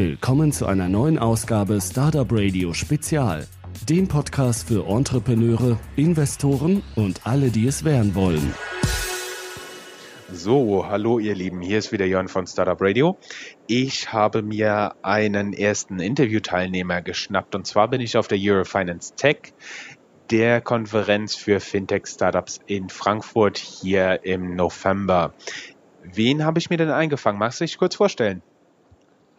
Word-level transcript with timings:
Willkommen 0.00 0.50
zu 0.50 0.64
einer 0.64 0.88
neuen 0.88 1.18
Ausgabe 1.18 1.78
Startup 1.78 2.26
Radio 2.30 2.72
Spezial, 2.72 3.46
dem 3.86 4.08
Podcast 4.08 4.66
für 4.66 4.86
Entrepreneure, 4.86 5.78
Investoren 5.94 6.82
und 6.96 7.26
alle, 7.26 7.50
die 7.50 7.66
es 7.66 7.84
werden 7.84 8.14
wollen. 8.14 8.54
So, 10.32 10.86
hallo 10.88 11.18
ihr 11.18 11.34
Lieben, 11.34 11.60
hier 11.60 11.76
ist 11.76 11.92
wieder 11.92 12.06
Jörn 12.06 12.28
von 12.28 12.46
Startup 12.46 12.80
Radio. 12.80 13.18
Ich 13.66 14.10
habe 14.10 14.40
mir 14.40 14.94
einen 15.02 15.52
ersten 15.52 16.00
Interviewteilnehmer 16.00 17.02
geschnappt 17.02 17.54
und 17.54 17.66
zwar 17.66 17.88
bin 17.88 18.00
ich 18.00 18.16
auf 18.16 18.26
der 18.26 18.38
Eurofinance 18.40 19.16
Tech, 19.16 19.52
der 20.30 20.62
Konferenz 20.62 21.34
für 21.34 21.60
Fintech-Startups 21.60 22.60
in 22.64 22.88
Frankfurt 22.88 23.58
hier 23.58 24.24
im 24.24 24.56
November. 24.56 25.34
Wen 26.02 26.42
habe 26.42 26.58
ich 26.58 26.70
mir 26.70 26.78
denn 26.78 26.90
eingefangen? 26.90 27.38
Magst 27.38 27.60
du 27.60 27.64
dich 27.64 27.76
kurz 27.76 27.96
vorstellen? 27.96 28.40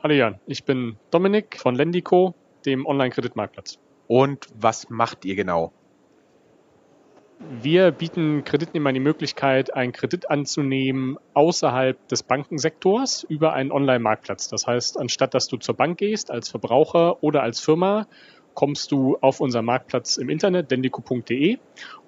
Hallo 0.03 0.15
Jan, 0.15 0.39
ich 0.47 0.63
bin 0.63 0.97
Dominik 1.11 1.59
von 1.59 1.75
Lendico, 1.75 2.33
dem 2.65 2.87
Online-Kreditmarktplatz. 2.87 3.77
Und 4.07 4.47
was 4.55 4.89
macht 4.89 5.25
ihr 5.25 5.35
genau? 5.35 5.73
Wir 7.61 7.91
bieten 7.91 8.43
Kreditnehmern 8.43 8.95
die 8.95 8.99
Möglichkeit, 8.99 9.75
einen 9.75 9.91
Kredit 9.91 10.27
anzunehmen 10.31 11.19
außerhalb 11.35 12.07
des 12.07 12.23
Bankensektors 12.23 13.23
über 13.29 13.53
einen 13.53 13.71
Online-Marktplatz. 13.71 14.47
Das 14.47 14.65
heißt, 14.65 14.99
anstatt 14.99 15.35
dass 15.35 15.47
du 15.47 15.57
zur 15.57 15.75
Bank 15.75 15.99
gehst 15.99 16.31
als 16.31 16.49
Verbraucher 16.49 17.21
oder 17.23 17.43
als 17.43 17.59
Firma, 17.59 18.07
kommst 18.55 18.91
du 18.91 19.19
auf 19.21 19.39
unseren 19.39 19.65
Marktplatz 19.65 20.17
im 20.17 20.29
Internet, 20.29 20.71
dendico.de, 20.71 21.59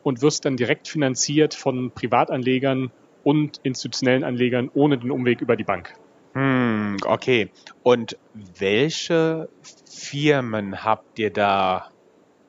und 0.01 0.23
wirst 0.23 0.45
dann 0.45 0.57
direkt 0.57 0.87
finanziert 0.87 1.53
von 1.53 1.91
Privatanlegern 1.91 2.91
und 3.23 3.59
institutionellen 3.61 4.23
Anlegern 4.23 4.71
ohne 4.73 4.97
den 4.97 5.11
Umweg 5.11 5.41
über 5.41 5.55
die 5.55 5.63
Bank. 5.63 5.93
Hm, 6.33 6.97
okay. 7.05 7.51
Und 7.83 8.17
welche 8.33 9.49
Firmen 9.89 10.83
habt 10.83 11.19
ihr 11.19 11.31
da 11.31 11.89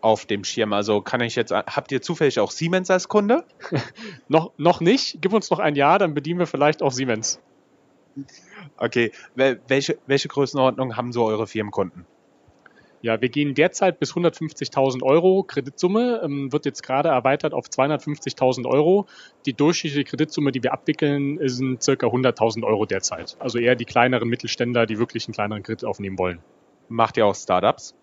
auf 0.01 0.27
dem 0.27 0.45
Schirm? 0.45 0.73
Also 0.73 1.01
kann 1.01 1.21
ich 1.21 1.37
jetzt, 1.37 1.53
habt 1.53 1.93
ihr 1.93 2.03
zufällig 2.03 2.41
auch 2.41 2.51
Siemens 2.51 2.91
als 2.91 3.09
Kunde? 3.09 3.45
noch, 4.29 4.53
noch 4.57 4.81
nicht. 4.81 5.19
Gib 5.21 5.33
uns 5.33 5.51
noch 5.51 5.59
ein 5.59 5.77
Jahr, 5.77 5.99
dann 5.99 6.15
bedienen 6.15 6.39
wir 6.39 6.47
vielleicht 6.47 6.83
auch 6.83 6.93
Siemens. 6.93 7.41
Okay. 8.77 9.13
Welche, 9.35 9.99
welche 10.07 10.29
Größenordnung 10.29 10.97
haben 10.97 11.13
so 11.13 11.25
eure 11.25 11.47
Firmenkunden? 11.47 12.07
Ja, 13.05 13.21
wir 13.21 13.29
gehen 13.29 13.53
derzeit 13.53 13.99
bis 14.01 14.15
150.000 14.15 15.03
Euro 15.03 15.43
Kreditsumme, 15.43 16.23
ähm, 16.25 16.51
wird 16.55 16.65
jetzt 16.65 16.83
gerade 16.83 17.11
erweitert 17.11 17.53
auf 17.53 17.67
250.000 17.67 18.65
Euro. 18.65 19.05
Die 19.45 19.53
durchschnittliche 19.53 20.05
Kreditsumme, 20.05 20.53
die 20.53 20.63
wir 20.63 20.73
abwickeln, 20.73 21.39
sind 21.47 21.83
circa 21.83 22.07
100.000 22.07 22.65
Euro 22.65 22.87
derzeit. 22.87 23.37
Also 23.41 23.59
eher 23.59 23.77
die 23.77 23.85
kleineren 23.85 24.27
Mittelständler, 24.27 24.87
die 24.87 24.99
wirklich 24.99 25.27
einen 25.27 25.35
kleineren 25.35 25.63
Kredit 25.63 25.85
aufnehmen 25.85 26.19
wollen. 26.19 26.39
Macht 26.89 27.19
ihr 27.19 27.27
auch 27.27 27.35
Startups? 27.35 27.95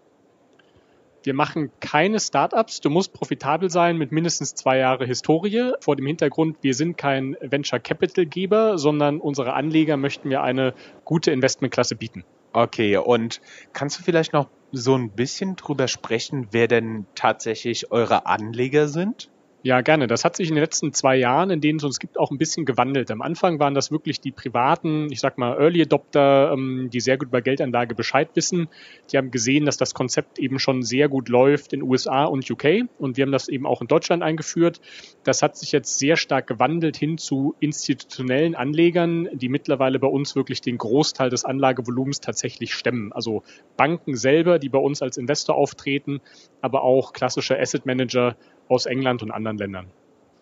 Wir 1.24 1.34
machen 1.34 1.72
keine 1.80 2.20
Startups. 2.20 2.80
Du 2.80 2.92
musst 2.92 3.12
profitabel 3.12 3.72
sein 3.72 3.98
mit 3.98 4.12
mindestens 4.12 4.54
zwei 4.54 4.78
Jahre 4.78 5.08
Historie. 5.08 5.72
Vor 5.80 5.96
dem 5.96 6.06
Hintergrund, 6.06 6.58
wir 6.62 6.76
sind 6.76 6.96
kein 6.96 7.36
Venture 7.42 7.80
Capital 7.80 8.28
Geber, 8.28 8.78
sondern 8.78 9.20
unsere 9.20 9.54
Anleger 9.54 9.98
möchten 9.98 10.30
wir 10.30 10.44
eine 10.44 10.76
gute 11.06 11.32
Investmentklasse 11.32 11.96
bieten. 11.96 12.24
Okay, 12.54 12.98
und 12.98 13.42
kannst 13.74 13.98
du 13.98 14.04
vielleicht 14.04 14.34
noch 14.34 14.48
so 14.72 14.96
ein 14.96 15.14
bisschen 15.16 15.56
drüber 15.56 15.88
sprechen, 15.88 16.48
wer 16.52 16.68
denn 16.68 17.08
tatsächlich 17.16 17.92
eure 17.92 18.26
Anleger 18.26 18.88
sind? 18.90 19.32
Ja, 19.64 19.82
gerne. 19.82 20.08
Das 20.08 20.26
hat 20.26 20.36
sich 20.36 20.50
in 20.50 20.56
den 20.56 20.64
letzten 20.64 20.92
zwei 20.92 21.16
Jahren, 21.16 21.52
in 21.52 21.62
denen 21.62 21.78
es 21.78 21.84
uns 21.84 22.00
gibt, 22.00 22.18
auch 22.18 22.32
ein 22.32 22.40
bisschen 22.40 22.66
gewandelt. 22.66 23.12
Am 23.12 23.22
Anfang 23.22 23.60
waren 23.60 23.76
das 23.76 23.92
wirklich 23.92 24.20
die 24.20 24.32
privaten, 24.32 25.12
ich 25.12 25.20
sag 25.20 25.38
mal, 25.38 25.56
Early 25.56 25.84
Adopter, 25.84 26.52
ähm, 26.52 26.90
die 26.92 27.00
sehr 27.00 27.20
gut 27.20 27.28
über 27.28 27.44
Geldanlage 27.44 27.94
Bescheid 27.94 28.30
wissen. 28.34 28.70
Die 29.12 29.18
haben 29.18 29.30
gesehen, 29.30 29.66
dass 29.66 29.78
das 29.78 29.94
Konzept 29.94 30.40
eben 30.40 30.58
schon 30.58 30.82
sehr 30.82 31.10
gut 31.10 31.30
läuft 31.30 31.74
in 31.74 31.84
USA 31.84 32.26
und 32.26 32.50
UK 32.50 32.86
und 32.98 33.18
wir 33.18 33.24
haben 33.24 33.32
das 33.32 33.50
eben 33.50 33.68
auch 33.68 33.82
in 33.82 33.88
Deutschland 33.88 34.24
eingeführt. 34.24 34.82
Das 35.24 35.44
hat 35.44 35.56
sich 35.56 35.72
jetzt 35.72 36.00
sehr 36.00 36.18
stark 36.18 36.48
gewandelt 36.48 36.98
hin 36.98 37.20
zu 37.20 37.54
institutionellen 37.60 38.56
Anlegern, 38.56 39.30
die 39.32 39.50
mittlerweile 39.50 40.00
bei 40.00 40.08
uns 40.08 40.36
wirklich 40.36 40.62
den 40.62 40.80
Großteil 40.80 41.30
des 41.30 41.46
Anlagevolumens 41.46 42.20
tatsächlich 42.20 42.74
stemmen. 42.74 43.14
Also 43.14 43.44
Banken 43.78 44.16
selber, 44.16 44.58
die 44.58 44.70
bei 44.70 44.80
uns 44.80 45.04
als 45.04 45.18
Investor 45.18 45.56
auftreten, 45.56 46.20
aber 46.62 46.82
auch 46.82 47.14
klassische 47.14 47.60
Asset 47.60 47.86
Manager, 47.86 48.36
aus 48.68 48.86
England 48.86 49.24
und 49.24 49.32
anderen 49.32 49.58
Ländern. 49.58 49.92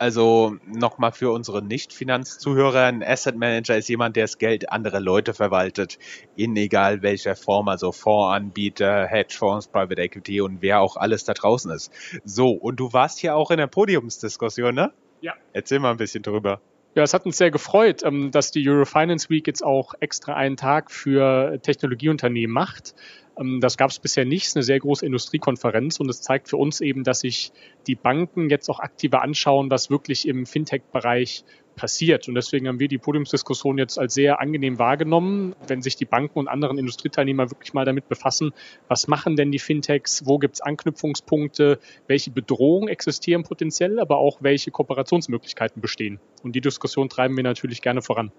Also 0.02 0.56
nochmal 0.66 1.12
für 1.12 1.30
unsere 1.32 1.62
Nicht-Finanzzuhörer, 1.62 2.86
ein 2.86 3.04
Asset 3.04 3.36
Manager 3.36 3.76
ist 3.76 3.90
jemand, 3.90 4.16
der 4.16 4.24
das 4.24 4.38
Geld 4.38 4.72
anderer 4.72 5.02
Leute 5.02 5.34
verwaltet, 5.34 6.00
in 6.38 6.56
egal 6.56 7.02
welcher 7.02 7.36
Form, 7.36 7.68
also 7.68 7.92
Fondsanbieter, 7.92 9.08
Hedgefonds, 9.08 9.68
Private 9.68 10.02
Equity 10.02 10.40
und 10.40 10.62
wer 10.62 10.80
auch 10.80 10.96
alles 10.96 11.26
da 11.26 11.34
draußen 11.34 11.70
ist. 11.72 11.92
So, 12.24 12.52
und 12.52 12.80
du 12.80 12.94
warst 12.94 13.20
hier 13.20 13.36
auch 13.36 13.52
in 13.52 13.58
der 13.58 13.68
Podiumsdiskussion, 13.68 14.74
ne? 14.74 14.94
Ja. 15.20 15.34
Erzähl 15.52 15.80
mal 15.80 15.92
ein 15.92 15.98
bisschen 15.98 16.24
drüber. 16.24 16.62
Ja, 16.96 17.04
es 17.04 17.14
hat 17.14 17.26
uns 17.26 17.38
sehr 17.38 17.52
gefreut, 17.52 18.02
ähm, 18.04 18.32
dass 18.32 18.52
die 18.52 18.68
Eurofinance 18.68 19.30
Week 19.30 19.46
jetzt 19.46 19.64
auch 19.64 19.94
extra 20.00 20.34
einen 20.34 20.58
Tag 20.58 20.92
für 20.92 21.60
Technologieunternehmen 21.62 22.54
macht. 22.54 22.96
Ähm, 23.40 23.62
das 23.62 23.78
gab 23.78 23.92
es 23.92 24.00
bisher 24.00 24.26
nicht. 24.26 24.44
Es 24.44 24.50
ist 24.50 24.56
eine 24.58 24.64
sehr 24.64 24.80
große 24.80 25.06
Industriekonferenz 25.06 26.00
und 26.00 26.10
es 26.10 26.22
zeigt 26.22 26.50
für 26.50 26.58
uns 26.58 26.82
eben, 26.82 27.04
dass 27.04 27.22
sich 27.22 27.52
die 27.88 27.96
Banken 27.96 28.50
jetzt 28.50 28.70
auch 28.70 28.80
aktiver 28.80 29.22
anschauen, 29.22 29.70
was 29.70 29.90
wirklich 29.90 30.28
im 30.28 30.46
Fintech-Bereich 30.46 31.44
passiert. 31.76 32.28
Und 32.28 32.36
deswegen 32.36 32.68
haben 32.68 32.80
wir 32.80 32.88
die 32.88 32.98
Podiumsdiskussion 32.98 33.78
jetzt 33.78 33.98
als 33.98 34.14
sehr 34.14 34.40
angenehm 34.40 34.80
wahrgenommen, 34.80 35.56
wenn 35.68 35.82
sich 35.82 35.96
die 35.96 36.06
Banken 36.06 36.40
und 36.40 36.48
anderen 36.48 36.78
Industrieteilnehmer 36.78 37.50
wirklich 37.52 37.74
mal 37.74 37.86
damit 37.86 38.10
befassen, 38.10 38.52
was 38.88 39.08
machen 39.08 39.36
denn 39.36 39.52
die 39.52 39.60
Fintechs, 39.60 40.26
wo 40.26 40.38
gibt 40.38 40.56
es 40.56 40.62
Anknüpfungspunkte, 40.62 41.80
welche 42.08 42.32
Bedrohungen 42.32 42.90
existieren 42.90 43.44
potenziell, 43.44 44.00
aber 44.00 44.18
auch 44.18 44.38
welche 44.42 44.72
Kooperationsmöglichkeiten 44.72 45.82
bestehen. 45.82 46.20
Und 46.44 46.54
die 46.56 46.62
Diskussion 46.62 47.10
treiben 47.10 47.36
wir 47.36 47.44
natürlich 47.44 47.82
gerne 47.82 48.02
voran. 48.02 48.32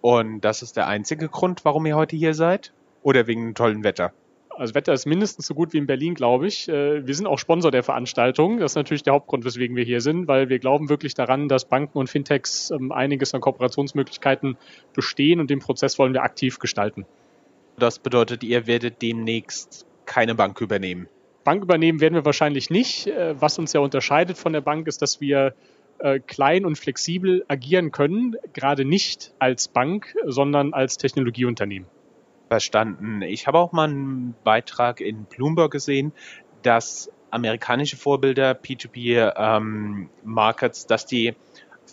Und 0.00 0.40
das 0.40 0.62
ist 0.62 0.76
der 0.76 0.86
einzige 0.86 1.28
Grund, 1.28 1.64
warum 1.64 1.86
ihr 1.86 1.96
heute 1.96 2.16
hier 2.16 2.34
seid? 2.34 2.72
Oder 3.02 3.26
wegen 3.26 3.42
dem 3.46 3.54
tollen 3.54 3.84
Wetter? 3.84 4.12
Also 4.58 4.74
Wetter 4.74 4.92
ist 4.92 5.06
mindestens 5.06 5.46
so 5.46 5.54
gut 5.54 5.72
wie 5.72 5.78
in 5.78 5.86
Berlin, 5.86 6.14
glaube 6.14 6.46
ich. 6.46 6.68
Äh, 6.68 7.06
wir 7.06 7.14
sind 7.14 7.26
auch 7.26 7.38
Sponsor 7.38 7.70
der 7.70 7.82
Veranstaltung. 7.82 8.58
Das 8.58 8.72
ist 8.72 8.76
natürlich 8.76 9.02
der 9.02 9.12
Hauptgrund, 9.12 9.44
weswegen 9.44 9.76
wir 9.76 9.84
hier 9.84 10.00
sind, 10.00 10.28
weil 10.28 10.48
wir 10.48 10.58
glauben 10.58 10.88
wirklich 10.88 11.14
daran, 11.14 11.48
dass 11.48 11.66
Banken 11.66 11.98
und 11.98 12.08
Fintechs 12.08 12.70
ähm, 12.70 12.90
einiges 12.90 13.34
an 13.34 13.40
Kooperationsmöglichkeiten 13.40 14.56
bestehen 14.94 15.40
und 15.40 15.50
den 15.50 15.58
Prozess 15.58 15.98
wollen 15.98 16.14
wir 16.14 16.22
aktiv 16.22 16.58
gestalten. 16.58 17.04
Das 17.78 17.98
bedeutet, 17.98 18.42
ihr 18.42 18.66
werdet 18.66 19.02
demnächst 19.02 19.86
keine 20.06 20.34
Bank 20.34 20.60
übernehmen. 20.60 21.08
Bank 21.44 21.62
übernehmen 21.62 22.00
werden 22.00 22.14
wir 22.14 22.24
wahrscheinlich 22.24 22.70
nicht. 22.70 23.06
Äh, 23.08 23.40
was 23.40 23.58
uns 23.58 23.72
ja 23.74 23.80
unterscheidet 23.80 24.38
von 24.38 24.54
der 24.54 24.62
Bank 24.62 24.88
ist, 24.88 25.02
dass 25.02 25.20
wir 25.20 25.54
äh, 25.98 26.20
klein 26.20 26.64
und 26.64 26.76
flexibel 26.76 27.44
agieren 27.48 27.90
können, 27.90 28.36
gerade 28.52 28.84
nicht 28.84 29.32
als 29.38 29.68
Bank, 29.68 30.14
sondern 30.24 30.72
als 30.72 30.96
Technologieunternehmen. 30.96 31.88
Verstanden. 32.48 33.22
Ich 33.22 33.46
habe 33.46 33.58
auch 33.58 33.72
mal 33.72 33.88
einen 33.88 34.34
Beitrag 34.44 35.00
in 35.00 35.24
Bloomberg 35.24 35.72
gesehen, 35.72 36.12
dass 36.62 37.10
amerikanische 37.30 37.96
Vorbilder 37.96 38.52
P2P 38.52 39.32
ähm, 39.36 40.10
dass 40.88 41.06
die 41.06 41.34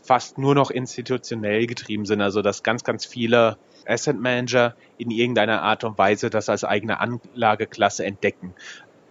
fast 0.03 0.37
nur 0.37 0.55
noch 0.55 0.71
institutionell 0.71 1.67
getrieben 1.67 2.05
sind, 2.05 2.21
also 2.21 2.41
dass 2.41 2.63
ganz, 2.63 2.83
ganz 2.83 3.05
viele 3.05 3.57
Asset 3.85 4.19
Manager 4.19 4.75
in 4.97 5.11
irgendeiner 5.11 5.61
Art 5.61 5.83
und 5.83 5.97
Weise 5.97 6.29
das 6.29 6.49
als 6.49 6.63
eigene 6.63 6.99
Anlageklasse 6.99 8.05
entdecken. 8.05 8.53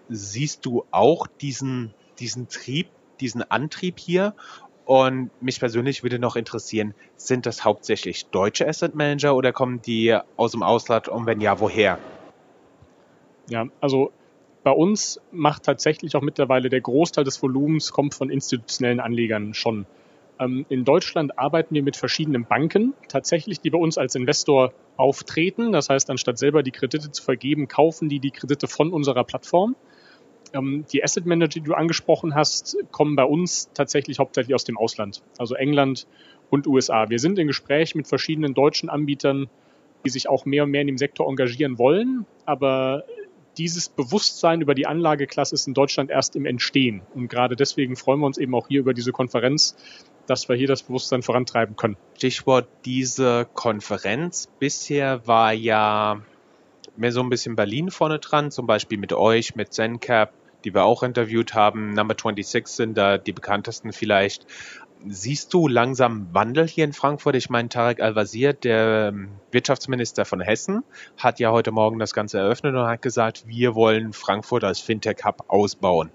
Siehst 0.08 0.66
du 0.66 0.84
auch 0.90 1.26
diesen, 1.26 1.94
diesen 2.18 2.48
Trieb, 2.48 2.88
diesen 3.20 3.42
Antrieb 3.50 3.98
hier 3.98 4.34
und 4.84 5.30
mich 5.40 5.60
persönlich 5.60 6.02
würde 6.02 6.18
noch 6.18 6.36
interessieren, 6.36 6.94
sind 7.16 7.46
das 7.46 7.64
hauptsächlich 7.64 8.26
deutsche 8.26 8.66
Asset 8.66 8.94
Manager 8.94 9.36
oder 9.36 9.52
kommen 9.52 9.80
die 9.82 10.16
aus 10.36 10.52
dem 10.52 10.62
Ausland 10.62 11.08
und 11.08 11.26
wenn 11.26 11.40
ja, 11.40 11.60
woher? 11.60 11.98
Ja, 13.48 13.66
also 13.80 14.12
bei 14.64 14.70
uns 14.70 15.20
macht 15.30 15.64
tatsächlich 15.64 16.14
auch 16.14 16.22
mittlerweile 16.22 16.68
der 16.68 16.80
Großteil 16.80 17.24
des 17.24 17.42
Volumens 17.42 17.92
kommt 17.92 18.14
von 18.14 18.30
institutionellen 18.30 19.00
Anlegern 19.00 19.54
schon. 19.54 19.86
Ähm, 20.38 20.66
in 20.68 20.84
Deutschland 20.84 21.38
arbeiten 21.38 21.74
wir 21.74 21.82
mit 21.82 21.96
verschiedenen 21.96 22.44
Banken 22.44 22.94
tatsächlich, 23.08 23.60
die 23.60 23.70
bei 23.70 23.78
uns 23.78 23.98
als 23.98 24.14
Investor 24.14 24.72
auftreten. 24.96 25.72
Das 25.72 25.88
heißt, 25.88 26.10
anstatt 26.10 26.38
selber 26.38 26.62
die 26.62 26.70
Kredite 26.70 27.10
zu 27.10 27.22
vergeben, 27.22 27.68
kaufen 27.68 28.08
die 28.08 28.20
die 28.20 28.30
Kredite 28.30 28.68
von 28.68 28.92
unserer 28.92 29.24
Plattform. 29.24 29.74
Ähm, 30.54 30.84
die 30.92 31.02
Asset 31.02 31.26
Manager, 31.26 31.60
die 31.60 31.66
du 31.66 31.74
angesprochen 31.74 32.34
hast, 32.34 32.76
kommen 32.90 33.16
bei 33.16 33.24
uns 33.24 33.70
tatsächlich 33.74 34.18
hauptsächlich 34.18 34.54
aus 34.54 34.64
dem 34.64 34.76
Ausland, 34.78 35.22
also 35.38 35.54
England 35.54 36.06
und 36.50 36.66
USA. 36.66 37.08
Wir 37.08 37.18
sind 37.18 37.38
in 37.38 37.46
Gespräch 37.46 37.94
mit 37.94 38.06
verschiedenen 38.06 38.54
deutschen 38.54 38.88
Anbietern, 38.88 39.48
die 40.04 40.10
sich 40.10 40.28
auch 40.28 40.44
mehr 40.44 40.64
und 40.64 40.70
mehr 40.70 40.82
in 40.82 40.88
dem 40.88 40.98
Sektor 40.98 41.28
engagieren 41.28 41.78
wollen, 41.78 42.26
aber 42.44 43.04
dieses 43.58 43.88
Bewusstsein 43.88 44.60
über 44.60 44.74
die 44.74 44.86
Anlageklasse 44.86 45.54
ist 45.54 45.66
in 45.66 45.74
Deutschland 45.74 46.10
erst 46.10 46.36
im 46.36 46.46
Entstehen. 46.46 47.02
Und 47.14 47.28
gerade 47.28 47.56
deswegen 47.56 47.96
freuen 47.96 48.20
wir 48.20 48.26
uns 48.26 48.38
eben 48.38 48.54
auch 48.54 48.68
hier 48.68 48.80
über 48.80 48.94
diese 48.94 49.12
Konferenz, 49.12 49.76
dass 50.26 50.48
wir 50.48 50.56
hier 50.56 50.68
das 50.68 50.82
Bewusstsein 50.82 51.22
vorantreiben 51.22 51.76
können. 51.76 51.96
Stichwort 52.16 52.68
diese 52.84 53.46
Konferenz. 53.52 54.48
Bisher 54.58 55.26
war 55.26 55.52
ja 55.52 56.22
mehr 56.96 57.12
so 57.12 57.20
ein 57.20 57.28
bisschen 57.28 57.56
Berlin 57.56 57.90
vorne 57.90 58.18
dran, 58.18 58.50
zum 58.50 58.66
Beispiel 58.66 58.98
mit 58.98 59.12
euch, 59.12 59.54
mit 59.54 59.72
ZenCap, 59.72 60.32
die 60.64 60.74
wir 60.74 60.84
auch 60.84 61.02
interviewt 61.02 61.54
haben. 61.54 61.92
Number 61.94 62.14
26 62.14 62.66
sind 62.66 62.98
da 62.98 63.18
die 63.18 63.32
bekanntesten 63.32 63.92
vielleicht. 63.92 64.46
Siehst 65.06 65.52
du 65.52 65.66
langsam 65.66 66.28
Wandel 66.32 66.66
hier 66.66 66.84
in 66.84 66.92
Frankfurt? 66.92 67.34
Ich 67.34 67.50
meine, 67.50 67.68
Tarek 67.68 68.00
Al-Wazir, 68.00 68.52
der 68.52 69.08
ähm, 69.08 69.30
Wirtschaftsminister 69.50 70.24
von 70.24 70.40
Hessen, 70.40 70.84
hat 71.16 71.40
ja 71.40 71.50
heute 71.50 71.72
Morgen 71.72 71.98
das 71.98 72.14
Ganze 72.14 72.38
eröffnet 72.38 72.74
und 72.74 72.86
hat 72.86 73.02
gesagt, 73.02 73.44
wir 73.46 73.74
wollen 73.74 74.12
Frankfurt 74.12 74.62
als 74.62 74.78
Fintech-Hub 74.78 75.44
ausbauen. 75.48 76.10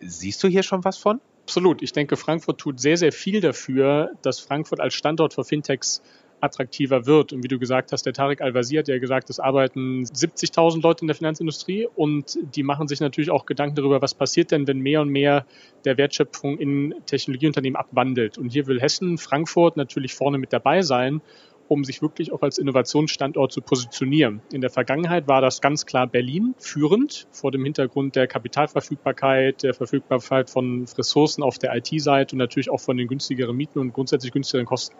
Siehst 0.00 0.42
du 0.42 0.48
hier 0.48 0.64
schon 0.64 0.84
was 0.84 0.98
von? 0.98 1.20
Absolut. 1.44 1.82
Ich 1.82 1.92
denke, 1.92 2.16
Frankfurt 2.16 2.58
tut 2.58 2.80
sehr, 2.80 2.96
sehr 2.96 3.12
viel 3.12 3.40
dafür, 3.40 4.12
dass 4.22 4.40
Frankfurt 4.40 4.80
als 4.80 4.94
Standort 4.94 5.34
für 5.34 5.44
Fintechs 5.44 6.02
attraktiver 6.40 7.06
wird. 7.06 7.32
Und 7.32 7.42
wie 7.42 7.48
du 7.48 7.58
gesagt 7.58 7.92
hast, 7.92 8.06
der 8.06 8.12
Tarek 8.12 8.40
Al-Wazir 8.40 8.80
hat 8.80 8.88
ja 8.88 8.98
gesagt, 8.98 9.30
es 9.30 9.40
arbeiten 9.40 10.04
70.000 10.04 10.82
Leute 10.82 11.02
in 11.02 11.08
der 11.08 11.16
Finanzindustrie 11.16 11.88
und 11.94 12.38
die 12.54 12.62
machen 12.62 12.88
sich 12.88 13.00
natürlich 13.00 13.30
auch 13.30 13.46
Gedanken 13.46 13.76
darüber, 13.76 14.02
was 14.02 14.14
passiert 14.14 14.50
denn, 14.50 14.66
wenn 14.66 14.80
mehr 14.80 15.00
und 15.00 15.08
mehr 15.08 15.46
der 15.84 15.96
Wertschöpfung 15.96 16.58
in 16.58 16.94
Technologieunternehmen 17.06 17.76
abwandelt. 17.76 18.38
Und 18.38 18.52
hier 18.52 18.66
will 18.66 18.80
Hessen, 18.80 19.18
Frankfurt 19.18 19.76
natürlich 19.76 20.14
vorne 20.14 20.38
mit 20.38 20.52
dabei 20.52 20.82
sein 20.82 21.20
um 21.68 21.84
sich 21.84 22.02
wirklich 22.02 22.32
auch 22.32 22.42
als 22.42 22.58
Innovationsstandort 22.58 23.52
zu 23.52 23.60
positionieren. 23.60 24.42
In 24.52 24.60
der 24.60 24.70
Vergangenheit 24.70 25.28
war 25.28 25.40
das 25.40 25.60
ganz 25.60 25.86
klar 25.86 26.06
Berlin 26.06 26.54
führend 26.58 27.26
vor 27.30 27.50
dem 27.50 27.64
Hintergrund 27.64 28.16
der 28.16 28.26
Kapitalverfügbarkeit, 28.26 29.62
der 29.62 29.74
Verfügbarkeit 29.74 30.50
von 30.50 30.84
Ressourcen 30.96 31.42
auf 31.42 31.58
der 31.58 31.74
IT-Seite 31.74 32.34
und 32.34 32.38
natürlich 32.38 32.70
auch 32.70 32.80
von 32.80 32.96
den 32.96 33.08
günstigeren 33.08 33.56
Mieten 33.56 33.78
und 33.78 33.92
grundsätzlich 33.92 34.32
günstigeren 34.32 34.66
Kosten. 34.66 34.96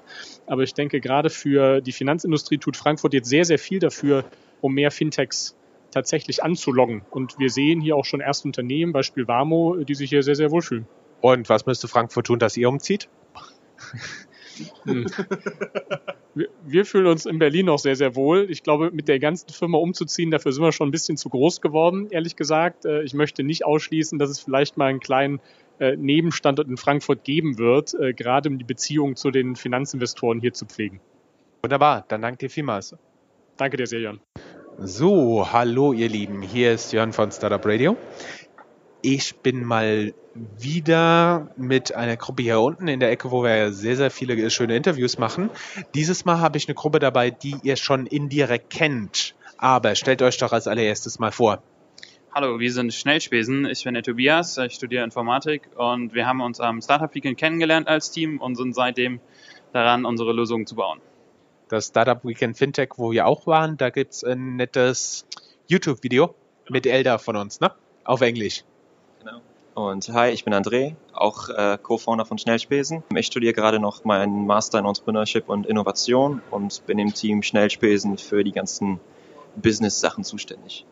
Aber 0.47 0.63
ich 0.63 0.75
denke, 0.75 1.01
gerade 1.01 1.31
für 1.31 1.81
die 1.81 1.93
Finanzindustrie 1.93 2.59
tut 2.59 2.77
Frankfurt 2.77 3.15
jetzt 3.15 3.29
sehr, 3.29 3.45
sehr 3.45 3.59
viel 3.59 3.79
dafür, 3.79 4.25
um 4.61 4.75
mehr 4.75 4.91
Fintechs 4.91 5.57
tatsächlich 5.91 6.43
anzuloggen. 6.43 7.03
Und 7.11 7.39
wir 7.39 7.51
sehen 7.51 7.81
hier 7.81 7.97
auch 7.97 8.05
schon 8.05 8.21
erste 8.21 8.49
Unternehmen, 8.49 8.93
Beispiel 8.93 9.29
Warmo, 9.29 9.77
die 9.77 9.95
sich 9.95 10.11
hier 10.11 10.23
sehr, 10.23 10.35
sehr 10.35 10.51
wohlfühlen. 10.51 10.87
Und 11.21 11.49
was 11.49 11.67
müsste 11.67 11.89
Frankfurt 11.89 12.27
tun, 12.27 12.39
dass 12.39 12.57
ihr 12.57 12.69
umzieht? 12.69 13.09
Hm. 14.85 15.07
Wir, 16.37 16.49
wir, 16.65 16.85
fühlen 16.85 17.07
uns 17.07 17.27
in 17.27 17.39
Berlin 17.39 17.67
noch 17.67 17.79
sehr, 17.79 17.95
sehr 17.95 18.17
wohl. 18.17 18.51
Ich 18.51 18.65
glaube, 18.65 18.91
mit 18.91 19.07
der 19.07 19.21
ganzen 19.21 19.51
Firma 19.51 19.79
umzuziehen, 19.79 20.33
dafür 20.33 20.53
sind 20.53 20.65
wir 20.65 20.73
schon 20.73 20.89
ein 20.89 20.91
bisschen 20.91 21.17
zu 21.17 21.29
groß 21.29 21.61
geworden, 21.61 22.09
ehrlich 22.11 22.35
gesagt. 22.35 22.85
Äh, 22.85 23.03
ich 23.05 23.15
möchte 23.15 23.45
nicht 23.45 23.65
ausschließen, 23.65 24.19
dass 24.19 24.31
es 24.31 24.41
vielleicht 24.41 24.77
mal 24.77 24.87
einen 24.87 24.99
kleinen 24.99 25.41
äh, 25.79 25.97
Nebenstandort 25.97 26.69
in 26.69 26.77
Frankfurt 26.77 27.23
geben 27.23 27.59
wird, 27.59 27.95
äh, 27.95 28.13
gerade 28.13 28.49
um 28.49 28.59
die 28.59 28.65
Beziehung 28.65 29.15
zu 29.15 29.31
den 29.31 29.55
Finanzinvestoren 29.55 30.41
hier 30.41 30.53
zu 30.53 30.67
pflegen. 30.67 31.01
Wunderbar, 31.63 32.05
dann 32.09 32.23
danke 32.23 32.39
dir 32.39 32.51
vielmals. 32.51 32.97
Danke 33.57 33.77
dir 33.77 33.87
sehr, 33.87 34.01
Jörn. 34.01 34.21
So, 34.79 35.53
hallo 35.53 35.93
ihr 35.93 36.09
Lieben, 36.09 36.43
hier 36.43 36.73
ist 36.73 36.93
Jörn 36.93 37.13
von 37.13 37.31
Startup 37.31 37.65
Radio. 37.65 37.97
Ich 39.03 39.37
bin 39.37 39.65
mal 39.65 40.15
wieder 40.35 41.51
mit 41.57 41.95
einer 41.95 42.17
Gruppe 42.17 42.43
hier 42.43 42.61
unten 42.61 42.89
in 42.89 43.01
der 43.01 43.11
Ecke, 43.11 43.31
wo 43.31 43.43
wir 43.43 43.73
sehr, 43.73 43.97
sehr 43.97 44.11
viele 44.11 44.51
schöne 44.51 44.77
Interviews 44.77 45.19
machen. 45.19 45.51
Dieses 45.95 46.25
Mal 46.25 46.41
habe 46.41 46.59
ich 46.59 46.69
eine 46.69 46.75
Gruppe 46.75 46.99
dabei, 46.99 47.31
die 47.31 47.57
ihr 47.63 47.77
schon 47.77 48.07
indirekt 48.07 48.71
kennt. 48.71 49.35
Aber 49.59 49.95
stellt 49.95 50.23
euch 50.23 50.37
doch 50.39 50.53
als 50.53 50.67
allererstes 50.67 51.19
mal 51.19 51.31
vor. 51.31 51.63
Hallo, 52.33 52.59
wir 52.59 52.73
sind 52.73 52.93
Schnellspesen. 52.93 53.65
Ich 53.67 53.85
bin 53.85 53.95
der 53.95 54.03
Tobias, 54.03 54.59
ich 54.59 54.75
studiere 54.75 55.05
Informatik 55.05 55.69
und 55.77 56.15
wir 56.15 56.27
haben 56.27 56.41
uns 56.41 56.59
am 56.59 56.83
Startup 56.83 57.15
Weekend 57.15 57.39
kennengelernt 57.39 57.87
als 57.87 58.11
Team 58.11 58.41
und 58.41 58.57
sind 58.57 58.75
seitdem 58.75 59.21
daran, 59.73 60.05
unsere 60.05 60.33
Lösungen 60.33 60.67
zu 60.67 60.75
bauen. 60.75 61.01
Das 61.69 61.87
Startup 61.87 62.25
Weekend 62.25 62.59
Fintech, 62.59 62.91
wo 62.97 63.13
wir 63.13 63.27
auch 63.27 63.47
waren, 63.47 63.77
da 63.77 63.91
gibt 63.91 64.15
es 64.15 64.25
ein 64.25 64.57
nettes 64.57 65.27
YouTube-Video 65.69 66.35
mit 66.69 66.87
Elda 66.87 67.19
von 67.19 67.37
uns, 67.37 67.61
ne? 67.61 67.73
Auf 68.03 68.21
Englisch. 68.21 68.65
Genau. 69.21 69.41
Und 69.75 70.09
hi, 70.11 70.29
ich 70.31 70.45
bin 70.45 70.55
André, 70.55 70.95
auch 71.13 71.49
äh, 71.49 71.77
Co-Founder 71.83 72.25
von 72.25 72.39
Schnellspesen. 72.39 73.03
Ich 73.17 73.27
studiere 73.27 73.53
gerade 73.53 73.81
noch 73.81 74.05
meinen 74.05 74.47
Master 74.47 74.79
in 74.79 74.85
Entrepreneurship 74.85 75.49
und 75.49 75.67
Innovation 75.67 76.43
und 76.53 76.87
bin 76.87 77.01
im 77.01 77.13
Team 77.13 77.43
Schnellspesen 77.43 78.17
für 78.17 78.45
die 78.45 78.53
ganzen 78.53 79.01
Business-Sachen 79.57 80.23
zuständig. 80.23 80.87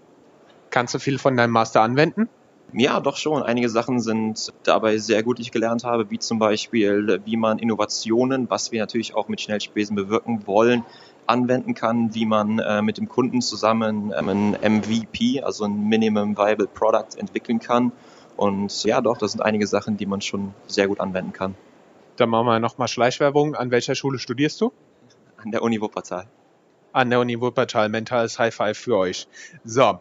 Kannst 0.70 0.94
du 0.94 0.98
viel 0.98 1.18
von 1.18 1.36
deinem 1.36 1.52
Master 1.52 1.80
anwenden? 1.80 2.28
Ja, 2.72 2.98
doch 2.98 3.18
schon. 3.18 3.44
Einige 3.44 3.68
Sachen 3.68 4.00
sind 4.00 4.52
dabei 4.64 4.98
sehr 4.98 5.22
gut, 5.22 5.38
die 5.38 5.42
ich 5.42 5.52
gelernt 5.52 5.84
habe, 5.84 6.10
wie 6.10 6.18
zum 6.18 6.40
Beispiel, 6.40 7.20
wie 7.24 7.36
man 7.36 7.60
Innovationen, 7.60 8.50
was 8.50 8.72
wir 8.72 8.80
natürlich 8.80 9.14
auch 9.14 9.28
mit 9.28 9.40
Schnellspesen 9.40 9.94
bewirken 9.94 10.44
wollen, 10.48 10.84
anwenden 11.28 11.74
kann, 11.74 12.16
wie 12.16 12.26
man 12.26 12.58
äh, 12.58 12.82
mit 12.82 12.98
dem 12.98 13.08
Kunden 13.08 13.42
zusammen 13.42 14.12
ähm, 14.16 14.28
ein 14.28 14.80
MVP, 14.80 15.40
also 15.40 15.66
ein 15.66 15.88
Minimum 15.88 16.36
Viable 16.36 16.66
Product 16.66 17.16
entwickeln 17.16 17.60
kann 17.60 17.92
und 18.42 18.82
ja, 18.82 19.00
doch, 19.00 19.18
das 19.18 19.30
sind 19.30 19.40
einige 19.40 19.68
Sachen, 19.68 19.96
die 19.96 20.04
man 20.04 20.20
schon 20.20 20.52
sehr 20.66 20.88
gut 20.88 20.98
anwenden 20.98 21.32
kann. 21.32 21.54
Dann 22.16 22.28
machen 22.28 22.46
wir 22.46 22.58
nochmal 22.58 22.88
Schleichwerbung. 22.88 23.54
An 23.54 23.70
welcher 23.70 23.94
Schule 23.94 24.18
studierst 24.18 24.60
du? 24.60 24.72
An 25.36 25.52
der 25.52 25.62
Uni 25.62 25.80
Wuppertal. 25.80 26.26
An 26.92 27.08
der 27.08 27.20
Uni 27.20 27.40
Wuppertal. 27.40 27.88
Mentales 27.88 28.40
High 28.40 28.52
Five 28.52 28.76
für 28.76 28.96
euch. 28.96 29.28
So, 29.62 30.00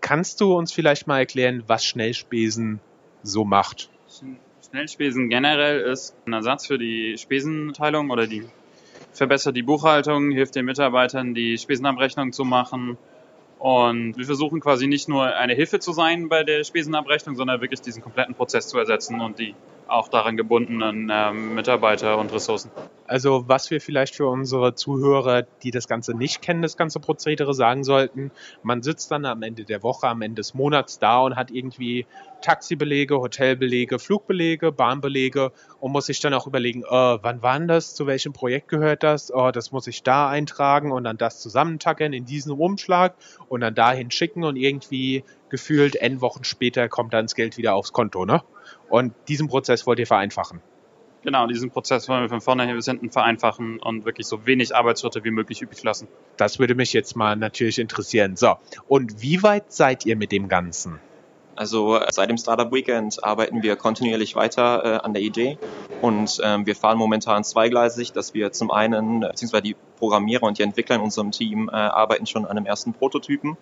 kannst 0.00 0.40
du 0.40 0.56
uns 0.56 0.72
vielleicht 0.72 1.06
mal 1.06 1.20
erklären, 1.20 1.62
was 1.68 1.84
Schnellspesen 1.84 2.80
so 3.22 3.44
macht? 3.44 3.90
Schnellspesen 4.68 5.28
generell 5.28 5.80
ist 5.82 6.16
ein 6.26 6.32
Ersatz 6.32 6.66
für 6.66 6.78
die 6.78 7.16
Spesenteilung 7.16 8.10
oder 8.10 8.26
die 8.26 8.44
verbessert 9.12 9.54
die 9.54 9.62
Buchhaltung, 9.62 10.32
hilft 10.32 10.56
den 10.56 10.64
Mitarbeitern, 10.64 11.32
die 11.32 11.56
Spesenabrechnung 11.56 12.32
zu 12.32 12.44
machen 12.44 12.98
und 13.58 14.16
wir 14.16 14.24
versuchen 14.24 14.60
quasi 14.60 14.86
nicht 14.86 15.08
nur 15.08 15.34
eine 15.34 15.54
Hilfe 15.54 15.80
zu 15.80 15.92
sein 15.92 16.28
bei 16.28 16.44
der 16.44 16.62
Spesenabrechnung, 16.64 17.36
sondern 17.36 17.60
wirklich 17.60 17.80
diesen 17.80 18.02
kompletten 18.02 18.34
Prozess 18.34 18.68
zu 18.68 18.78
ersetzen 18.78 19.20
und 19.20 19.38
die 19.38 19.54
auch 19.88 20.08
daran 20.08 20.36
gebundenen 20.36 21.10
ähm, 21.12 21.54
Mitarbeiter 21.54 22.18
und 22.18 22.32
Ressourcen. 22.32 22.70
Also 23.06 23.44
was 23.46 23.70
wir 23.70 23.80
vielleicht 23.80 24.14
für 24.14 24.26
unsere 24.26 24.74
Zuhörer, 24.74 25.42
die 25.62 25.70
das 25.70 25.88
Ganze 25.88 26.14
nicht 26.14 26.42
kennen, 26.42 26.60
das 26.62 26.76
ganze 26.76 27.00
Prozedere 27.00 27.54
sagen 27.54 27.82
sollten, 27.84 28.30
man 28.62 28.82
sitzt 28.82 29.10
dann 29.10 29.24
am 29.24 29.42
Ende 29.42 29.64
der 29.64 29.82
Woche, 29.82 30.08
am 30.08 30.20
Ende 30.20 30.36
des 30.36 30.54
Monats 30.54 30.98
da 30.98 31.20
und 31.20 31.36
hat 31.36 31.50
irgendwie 31.50 32.06
Taxibelege, 32.42 33.18
Hotelbelege, 33.18 33.98
Flugbelege, 33.98 34.72
Bahnbelege 34.72 35.52
und 35.80 35.92
muss 35.92 36.06
sich 36.06 36.20
dann 36.20 36.34
auch 36.34 36.46
überlegen, 36.46 36.82
äh, 36.82 36.88
wann 36.90 37.42
war 37.42 37.58
das, 37.60 37.94
zu 37.94 38.06
welchem 38.06 38.32
Projekt 38.32 38.68
gehört 38.68 39.02
das, 39.02 39.32
oh, 39.34 39.50
das 39.50 39.72
muss 39.72 39.86
ich 39.86 40.02
da 40.02 40.28
eintragen 40.28 40.92
und 40.92 41.04
dann 41.04 41.16
das 41.16 41.40
zusammentackern 41.40 42.12
in 42.12 42.24
diesen 42.24 42.52
Umschlag 42.52 43.14
und 43.48 43.62
dann 43.62 43.74
dahin 43.74 44.10
schicken 44.10 44.44
und 44.44 44.56
irgendwie 44.56 45.24
gefühlt 45.48 45.96
N 45.96 46.20
Wochen 46.20 46.44
später 46.44 46.88
kommt 46.88 47.14
dann 47.14 47.24
das 47.24 47.34
Geld 47.34 47.56
wieder 47.56 47.74
aufs 47.74 47.92
Konto, 47.92 48.24
ne? 48.24 48.42
Und 48.88 49.14
diesen 49.28 49.48
Prozess 49.48 49.86
wollt 49.86 49.98
ihr 49.98 50.06
vereinfachen. 50.06 50.60
Genau, 51.22 51.46
diesen 51.46 51.70
Prozess 51.70 52.08
wollen 52.08 52.22
wir 52.22 52.28
von 52.28 52.40
vorne 52.40 52.72
bis 52.72 52.86
hinten 52.86 53.10
vereinfachen 53.10 53.80
und 53.80 54.04
wirklich 54.04 54.26
so 54.26 54.46
wenig 54.46 54.74
Arbeitsschritte 54.74 55.24
wie 55.24 55.30
möglich 55.30 55.60
übrig 55.60 55.82
lassen. 55.82 56.06
Das 56.36 56.58
würde 56.58 56.74
mich 56.74 56.92
jetzt 56.92 57.16
mal 57.16 57.34
natürlich 57.34 57.78
interessieren. 57.78 58.36
So, 58.36 58.56
und 58.86 59.20
wie 59.20 59.42
weit 59.42 59.72
seid 59.72 60.06
ihr 60.06 60.16
mit 60.16 60.30
dem 60.30 60.48
Ganzen? 60.48 61.00
Also 61.58 61.96
äh, 61.96 62.06
seit 62.12 62.30
dem 62.30 62.38
Startup 62.38 62.72
Weekend 62.72 63.24
arbeiten 63.24 63.64
wir 63.64 63.74
kontinuierlich 63.74 64.36
weiter 64.36 64.84
äh, 64.84 65.04
an 65.04 65.12
der 65.12 65.22
Idee 65.22 65.58
und 66.00 66.40
ähm, 66.44 66.66
wir 66.66 66.76
fahren 66.76 66.96
momentan 66.96 67.42
zweigleisig, 67.42 68.12
dass 68.12 68.32
wir 68.32 68.52
zum 68.52 68.70
einen, 68.70 69.24
äh, 69.24 69.28
beziehungsweise 69.30 69.64
die 69.64 69.76
Programmierer 69.98 70.44
und 70.44 70.58
die 70.58 70.62
Entwickler 70.62 70.96
in 70.96 71.02
unserem 71.02 71.32
Team 71.32 71.68
äh, 71.68 71.72
arbeiten 71.72 72.26
schon 72.26 72.44
an 72.44 72.52
einem 72.52 72.66
ersten 72.66 72.92
Prototypen 72.92 73.56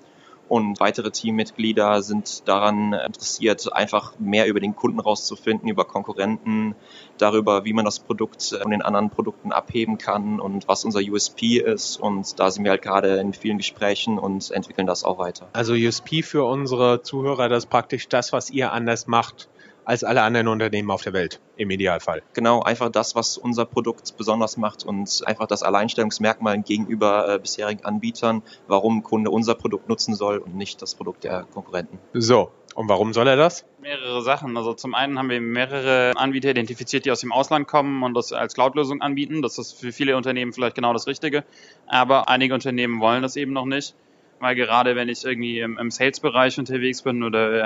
und 0.49 0.79
weitere 0.81 1.11
Teammitglieder 1.11 2.03
sind 2.03 2.47
daran 2.49 2.93
interessiert, 2.93 3.73
einfach 3.73 4.19
mehr 4.19 4.47
über 4.47 4.61
den 4.61 4.77
Kunden 4.77 5.01
rauszufinden, 5.01 5.69
über 5.69 5.85
Konkurrenten, 5.85 6.75
darüber, 7.19 7.65
wie 7.65 7.73
man 7.73 7.85
das 7.85 7.99
Produkt 7.99 8.43
von 8.61 8.71
den 8.71 8.83
anderen 8.83 9.11
Produkten 9.11 9.53
abheben 9.53 9.99
kann 9.99 10.39
und 10.41 10.69
was 10.69 10.85
unser 10.85 11.01
USP 11.01 11.59
ist. 11.59 11.97
Und 11.97 12.39
da 12.39 12.51
sind 12.51 12.65
wir 12.65 12.71
halt 12.71 12.83
gerade 12.83 13.17
in 13.17 13.33
vielen 13.33 13.59
Gesprächen 13.59 14.19
und 14.19 14.51
entwickeln 14.51 14.87
das 14.87 15.05
auch 15.05 15.19
weiter. 15.19 15.49
Also 15.53 15.75
USP 15.75 16.23
für 16.23 16.45
unsere 16.45 17.03
Zuhörer, 17.03 17.49
das 17.49 17.65
ist 17.65 17.71
praktisch 17.71 18.09
das, 18.09 18.33
was 18.33 18.51
ihr 18.51 18.73
anders 18.73 19.07
macht 19.07 19.49
als 19.87 20.05
alle 20.05 20.23
anderen 20.23 20.49
Unternehmen 20.49 20.91
auf 20.91 21.03
der 21.03 21.13
Welt 21.13 21.41
im 21.57 21.71
Idealfall. 21.71 22.23
Genau, 22.35 22.61
einfach 22.61 22.91
das, 22.91 23.15
was 23.15 23.39
unser 23.39 23.65
Produkt 23.65 24.17
besonders 24.19 24.57
macht 24.57 24.85
und 24.85 25.23
einfach 25.25 25.47
das 25.47 25.63
Alleinstellungsmerkmal 25.63 26.61
gegenüber 26.61 27.35
äh, 27.35 27.39
bisherigen 27.39 27.85
Anbietern, 27.85 28.43
warum 28.67 28.99
ein 28.99 29.03
Kunde 29.05 29.31
unser 29.31 29.55
Produkt 29.55 29.89
nutzen 29.89 30.15
soll 30.15 30.39
und 30.39 30.57
nicht 30.57 30.83
das 30.83 30.97
Produkt 30.97 31.25
der 31.25 31.45
Konkurrenten. 31.45 31.99
So, 32.13 32.51
und 32.75 32.89
warum 32.89 33.15
soll 33.15 33.29
er 33.29 33.37
das? 33.37 33.65
Mehrere 33.81 34.23
Sachen. 34.23 34.57
Also 34.57 34.75
zum 34.75 34.95
einen 34.95 35.19
haben 35.19 35.31
wir 35.31 35.41
mehrere 35.41 36.13
Anbieter 36.17 36.51
identifiziert, 36.51 37.05
die 37.05 37.13
aus 37.13 37.21
dem 37.21 37.33
Ausland 37.33 37.69
kommen 37.69 38.03
und 38.03 38.15
das 38.15 38.33
als 38.33 38.55
Cloud-Lösung 38.55 39.01
anbieten. 39.01 39.41
Das 39.41 39.57
ist 39.57 39.79
für 39.79 39.93
viele 39.93 40.17
Unternehmen 40.17 40.53
vielleicht 40.53 40.75
genau 40.75 40.93
das 40.93 41.07
Richtige. 41.07 41.45
Aber 41.87 42.29
einige 42.29 42.55
Unternehmen 42.55 43.01
wollen 43.01 43.23
das 43.23 43.37
eben 43.37 43.53
noch 43.53 43.65
nicht 43.65 43.95
weil 44.41 44.55
gerade 44.55 44.97
wenn 44.97 45.09
ich 45.09 45.25
irgendwie 45.25 45.61
im, 45.61 45.79
im 45.79 45.91
Sales-Bereich 45.91 46.59
unterwegs 46.59 47.03
bin 47.03 47.23
oder 47.23 47.65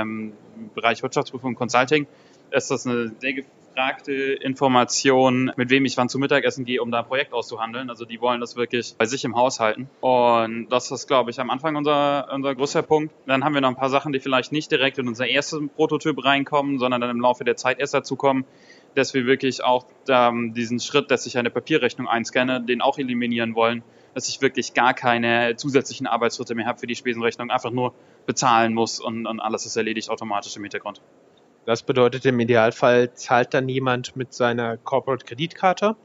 Bereich 0.75 1.03
Wirtschaftsprüfung 1.03 1.51
und 1.51 1.57
Consulting, 1.57 2.07
ist 2.51 2.71
das 2.71 2.87
eine 2.87 3.13
sehr 3.19 3.35
gefragte 3.35 4.13
Information, 4.13 5.53
mit 5.57 5.71
wem 5.71 5.85
ich 5.85 5.97
wann 5.97 6.09
zum 6.09 6.21
Mittagessen 6.21 6.65
gehe, 6.65 6.83
um 6.83 6.91
da 6.91 7.01
ein 7.01 7.07
Projekt 7.07 7.33
auszuhandeln. 7.33 7.89
Also 7.89 8.05
die 8.05 8.21
wollen 8.21 8.41
das 8.41 8.57
wirklich 8.57 8.95
bei 8.99 9.07
sich 9.07 9.25
im 9.25 9.37
Haus 9.37 9.61
halten. 9.61 9.89
Und 10.01 10.69
das 10.71 10.91
ist, 10.91 11.07
glaube 11.07 11.31
ich, 11.31 11.41
am 11.41 11.51
Anfang 11.51 11.77
unser, 11.77 12.29
unser 12.33 12.55
größter 12.55 12.83
Punkt. 12.83 13.15
Dann 13.27 13.45
haben 13.45 13.55
wir 13.55 13.61
noch 13.61 13.69
ein 13.69 13.77
paar 13.77 13.91
Sachen, 13.91 14.13
die 14.13 14.21
vielleicht 14.21 14.53
nicht 14.53 14.71
direkt 14.71 14.99
in 14.99 15.09
unser 15.09 15.27
erstes 15.27 15.61
Prototyp 15.77 16.23
reinkommen, 16.25 16.79
sondern 16.79 17.01
dann 17.01 17.11
im 17.11 17.21
Laufe 17.21 17.45
der 17.45 17.57
Zeit 17.57 17.79
erst 17.79 17.95
dazu 17.95 18.17
kommen, 18.17 18.45
dass 18.95 19.15
wir 19.15 19.25
wirklich 19.25 19.63
auch 19.63 19.87
ähm, 20.09 20.53
diesen 20.55 20.81
Schritt, 20.81 21.11
dass 21.11 21.27
ich 21.27 21.39
eine 21.39 21.51
Papierrechnung 21.51 22.09
einscanne, 22.09 22.61
den 22.61 22.81
auch 22.83 22.99
eliminieren 22.99 23.55
wollen, 23.55 23.83
dass 24.15 24.29
ich 24.29 24.41
wirklich 24.41 24.75
gar 24.75 24.95
keine 24.95 25.57
zusätzlichen 25.57 26.07
Arbeitsschritte 26.07 26.55
mehr 26.55 26.67
habe 26.67 26.79
für 26.79 26.87
die 26.87 26.97
Spesenrechnung, 26.97 27.51
einfach 27.51 27.71
nur 27.71 27.95
bezahlen 28.27 28.75
muss 28.75 29.01
und, 29.01 29.27
und 29.27 29.41
alles 29.41 29.67
ist 29.67 29.77
erledigt 29.77 30.11
automatisch 30.11 30.57
im 30.57 30.63
Hintergrund. 30.63 31.01
Das 31.67 31.83
bedeutet, 31.83 32.25
im 32.25 32.41
Idealfall 32.41 33.13
zahlt 33.15 33.55
dann 33.55 33.69
jemand 33.69 34.17
mit 34.17 34.33
seiner 34.33 34.77
Corporate 34.77 35.25
Kreditkarte 35.25 35.97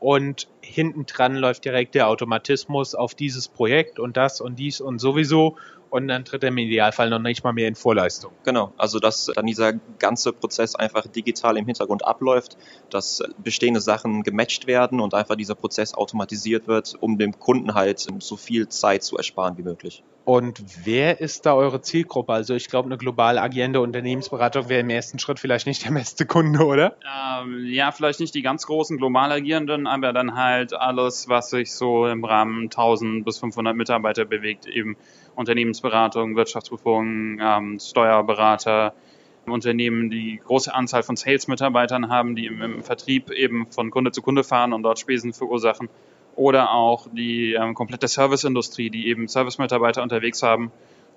und 0.00 0.48
hinten 0.60 1.06
dran 1.06 1.36
läuft 1.36 1.64
direkt 1.64 1.94
der 1.94 2.08
Automatismus 2.08 2.94
auf 2.94 3.14
dieses 3.14 3.48
Projekt 3.48 3.98
und 3.98 4.16
das 4.16 4.40
und 4.40 4.58
dies 4.58 4.80
und 4.80 4.98
sowieso 4.98 5.56
und 5.90 6.08
dann 6.08 6.24
tritt 6.24 6.42
er 6.42 6.48
im 6.48 6.58
Idealfall 6.58 7.10
noch 7.10 7.18
nicht 7.18 7.44
mal 7.44 7.52
mehr 7.52 7.68
in 7.68 7.74
Vorleistung. 7.74 8.32
Genau, 8.44 8.72
also 8.76 8.98
dass 8.98 9.30
dann 9.34 9.46
dieser 9.46 9.74
ganze 9.98 10.32
Prozess 10.32 10.74
einfach 10.74 11.06
digital 11.06 11.56
im 11.56 11.66
Hintergrund 11.66 12.04
abläuft, 12.04 12.56
dass 12.90 13.22
bestehende 13.38 13.80
Sachen 13.80 14.22
gematcht 14.22 14.66
werden 14.66 15.00
und 15.00 15.14
einfach 15.14 15.36
dieser 15.36 15.54
Prozess 15.54 15.94
automatisiert 15.94 16.66
wird, 16.68 16.96
um 17.00 17.18
dem 17.18 17.38
Kunden 17.38 17.74
halt 17.74 18.06
so 18.18 18.36
viel 18.36 18.68
Zeit 18.68 19.02
zu 19.02 19.16
ersparen 19.16 19.56
wie 19.58 19.62
möglich. 19.62 20.02
Und 20.26 20.60
wer 20.84 21.20
ist 21.20 21.46
da 21.46 21.54
eure 21.54 21.82
Zielgruppe? 21.82 22.32
Also 22.32 22.56
ich 22.56 22.66
glaube, 22.66 22.86
eine 22.86 22.98
global 22.98 23.38
agierende 23.38 23.80
Unternehmensberatung 23.80 24.68
wäre 24.68 24.80
im 24.80 24.90
ersten 24.90 25.20
Schritt 25.20 25.38
vielleicht 25.38 25.68
nicht 25.68 25.84
der 25.84 25.92
beste 25.92 26.26
Kunde, 26.26 26.66
oder? 26.66 26.96
Ähm, 27.04 27.64
ja, 27.66 27.92
vielleicht 27.92 28.18
nicht 28.18 28.34
die 28.34 28.42
ganz 28.42 28.66
großen 28.66 28.98
global 28.98 29.30
agierenden, 29.30 29.86
aber 29.86 30.12
dann 30.12 30.34
halt 30.34 30.74
alles, 30.74 31.28
was 31.28 31.50
sich 31.50 31.72
so 31.72 32.08
im 32.08 32.24
Rahmen 32.24 32.64
1000 32.64 33.24
bis 33.24 33.38
500 33.38 33.76
Mitarbeiter 33.76 34.24
bewegt, 34.24 34.66
eben 34.66 34.96
Unternehmensberatung, 35.36 36.34
Wirtschaftsprüfung, 36.34 37.38
ähm, 37.40 37.78
Steuerberater, 37.78 38.94
Unternehmen, 39.46 40.10
die 40.10 40.40
große 40.44 40.74
Anzahl 40.74 41.04
von 41.04 41.14
Sales-Mitarbeitern 41.14 42.08
haben, 42.08 42.34
die 42.34 42.46
im, 42.46 42.60
im, 42.62 42.82
Vertrieb 42.82 43.30
eben 43.30 43.70
von 43.70 43.92
Kunde 43.92 44.10
zu 44.10 44.22
Kunde 44.22 44.42
fahren 44.42 44.72
und 44.72 44.82
dort 44.82 44.98
Spesen 44.98 45.32
verursachen. 45.32 45.88
Oder 46.36 46.72
auch 46.72 47.08
die 47.10 47.54
ähm, 47.54 47.74
komplette 47.74 48.08
Serviceindustrie, 48.08 48.90
die 48.90 49.08
eben 49.08 49.26
Service-Mitarbeiter 49.26 50.02
unterwegs 50.02 50.42
haben, 50.42 50.70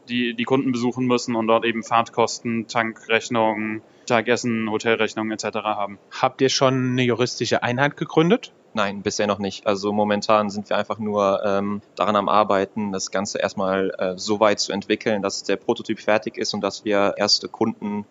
die 0.07 0.33
die 0.33 0.43
Kunden 0.43 0.71
besuchen 0.71 1.05
müssen 1.05 1.35
und 1.35 1.47
dort 1.47 1.65
eben 1.65 1.83
Fahrtkosten, 1.83 2.67
Tankrechnungen, 2.67 3.81
Tagessen, 4.05 4.69
Hotelrechnungen 4.71 5.31
etc. 5.31 5.57
haben. 5.57 5.99
Habt 6.11 6.41
ihr 6.41 6.49
schon 6.49 6.91
eine 6.91 7.03
juristische 7.03 7.63
Einheit 7.63 7.95
gegründet? 7.95 8.51
Nein, 8.73 9.01
bisher 9.01 9.27
noch 9.27 9.39
nicht. 9.39 9.65
Also 9.67 9.91
momentan 9.91 10.49
sind 10.49 10.69
wir 10.69 10.77
einfach 10.77 10.99
nur 10.99 11.43
ähm, 11.43 11.81
daran 11.95 12.15
am 12.15 12.29
Arbeiten, 12.29 12.91
das 12.91 13.11
Ganze 13.11 13.39
erstmal 13.39 13.93
äh, 13.97 14.13
so 14.17 14.39
weit 14.39 14.59
zu 14.59 14.71
entwickeln, 14.71 15.21
dass 15.21 15.43
der 15.43 15.57
Prototyp 15.57 15.99
fertig 15.99 16.37
ist 16.37 16.53
und 16.53 16.61
dass 16.61 16.85
wir 16.85 17.15
erste 17.17 17.47
Kunden 17.47 18.05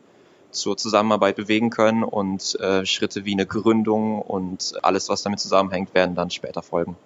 zur 0.51 0.77
Zusammenarbeit 0.77 1.37
bewegen 1.37 1.71
können 1.71 2.03
und 2.03 2.59
äh, 2.61 2.87
Schritte 2.87 3.25
wie 3.25 3.33
eine 3.33 3.47
Gründung 3.47 4.21
und 4.23 4.75
alles, 4.83 5.09
was 5.09 5.23
damit 5.23 5.41
zusammenhängt, 5.41 5.95
werden 5.95 6.15
dann 6.15 6.31
später 6.31 6.63
folgen. 6.63 6.97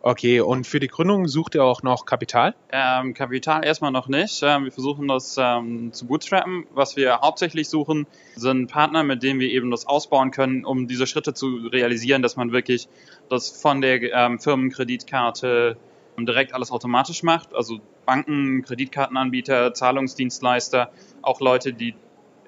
Okay, 0.00 0.40
und 0.40 0.66
für 0.66 0.78
die 0.78 0.86
Gründung 0.86 1.26
sucht 1.26 1.56
ihr 1.56 1.64
auch 1.64 1.82
noch 1.82 2.06
Kapital? 2.06 2.54
Ähm, 2.70 3.14
Kapital 3.14 3.64
erstmal 3.64 3.90
noch 3.90 4.06
nicht. 4.06 4.42
Ähm, 4.44 4.64
wir 4.64 4.72
versuchen 4.72 5.08
das 5.08 5.36
ähm, 5.38 5.92
zu 5.92 6.06
bootstrappen. 6.06 6.66
Was 6.72 6.96
wir 6.96 7.20
hauptsächlich 7.20 7.68
suchen, 7.68 8.06
sind 8.36 8.70
Partner, 8.70 9.02
mit 9.02 9.24
denen 9.24 9.40
wir 9.40 9.50
eben 9.50 9.72
das 9.72 9.86
ausbauen 9.86 10.30
können, 10.30 10.64
um 10.64 10.86
diese 10.86 11.06
Schritte 11.08 11.34
zu 11.34 11.66
realisieren, 11.72 12.22
dass 12.22 12.36
man 12.36 12.52
wirklich 12.52 12.88
das 13.28 13.50
von 13.50 13.80
der 13.80 14.00
ähm, 14.00 14.38
Firmenkreditkarte 14.38 15.76
direkt 16.16 16.54
alles 16.54 16.70
automatisch 16.70 17.22
macht. 17.22 17.54
Also 17.54 17.78
Banken, 18.06 18.62
Kreditkartenanbieter, 18.62 19.74
Zahlungsdienstleister, 19.74 20.90
auch 21.22 21.40
Leute, 21.40 21.72
die 21.72 21.94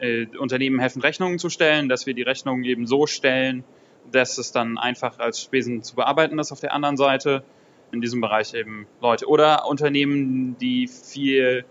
äh, 0.00 0.26
Unternehmen 0.38 0.80
helfen, 0.80 1.02
Rechnungen 1.02 1.38
zu 1.38 1.50
stellen, 1.50 1.88
dass 1.88 2.06
wir 2.06 2.14
die 2.14 2.22
Rechnungen 2.22 2.64
eben 2.64 2.86
so 2.86 3.06
stellen, 3.06 3.64
dass 4.10 4.38
es 4.38 4.52
dann 4.52 4.78
einfach 4.78 5.18
als 5.18 5.40
Spesen 5.40 5.82
zu 5.82 5.94
bearbeiten 5.94 6.38
ist 6.38 6.52
auf 6.52 6.60
der 6.60 6.74
anderen 6.74 6.96
Seite. 6.96 7.44
In 7.92 8.00
diesem 8.00 8.20
Bereich 8.20 8.54
eben 8.54 8.86
Leute. 9.00 9.26
Oder 9.26 9.66
Unternehmen, 9.66 10.56
die 10.58 10.86
viel 10.86 11.64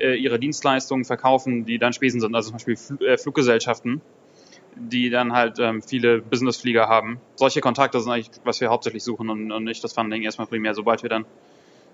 äh, 0.00 0.16
ihre 0.16 0.40
Dienstleistungen 0.40 1.04
verkaufen, 1.04 1.64
die 1.64 1.78
dann 1.78 1.92
Spesen 1.92 2.20
sind. 2.20 2.34
Also 2.34 2.48
zum 2.48 2.56
Beispiel 2.56 2.76
Fl 2.76 3.06
äh, 3.06 3.16
Fluggesellschaften, 3.16 4.00
die 4.74 5.10
dann 5.10 5.32
halt 5.32 5.60
ähm, 5.60 5.80
viele 5.80 6.20
Businessflieger 6.20 6.88
haben. 6.88 7.20
Solche 7.36 7.60
Kontakte 7.60 8.00
sind 8.00 8.10
eigentlich, 8.10 8.30
was 8.42 8.60
wir 8.60 8.68
hauptsächlich 8.68 9.04
suchen 9.04 9.30
und, 9.30 9.52
und 9.52 9.62
nicht 9.62 9.84
das 9.84 9.92
Funding 9.92 10.22
erstmal 10.22 10.48
primär. 10.48 10.74
Sobald 10.74 11.04
wir 11.04 11.10
dann 11.10 11.24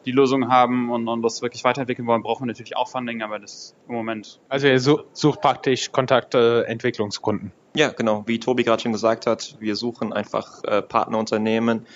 die 0.06 0.12
Lösung 0.12 0.48
haben 0.48 0.90
und, 0.90 1.08
und 1.08 1.22
das 1.22 1.42
wirklich 1.42 1.64
weiterentwickeln 1.64 2.06
wollen, 2.06 2.22
brauchen 2.22 2.42
wir 2.42 2.46
natürlich 2.46 2.76
auch 2.76 2.88
Funding, 2.88 3.22
aber 3.22 3.38
das 3.38 3.52
ist 3.52 3.76
im 3.88 3.94
Moment. 3.94 4.40
Also 4.48 4.66
ihr 4.66 4.80
sucht 4.80 5.40
praktisch 5.40 5.92
Kontakte, 5.92 6.64
Entwicklungskunden. 6.66 7.52
Ja, 7.76 7.90
genau. 7.90 8.24
Wie 8.26 8.40
Tobi 8.40 8.64
gerade 8.64 8.82
schon 8.82 8.92
gesagt 8.92 9.26
hat, 9.26 9.56
wir 9.60 9.76
suchen 9.76 10.12
einfach 10.12 10.64
äh, 10.64 10.82
Partnerunternehmen, 10.82 11.86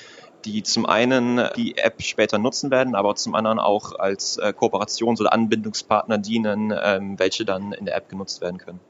die 0.45 0.63
zum 0.63 0.87
einen 0.87 1.41
die 1.57 1.79
App 1.79 2.03
später 2.03 2.39
nutzen 2.39 2.71
werden, 2.71 2.95
aber 2.95 3.15
zum 3.17 3.35
anderen 3.35 3.59
auch 3.59 3.99
als 3.99 4.37
äh, 4.37 4.53
Kooperations- 4.57 5.21
oder 5.21 5.33
Anbindungspartner 5.33 6.19
dienen, 6.19 6.73
ähm, 6.81 7.19
welche 7.19 7.45
dann 7.45 7.73
in 7.73 7.87
der 7.87 7.97
App 7.97 8.09
genutzt 8.09 8.41
werden 8.41 8.59
können. 8.59 8.81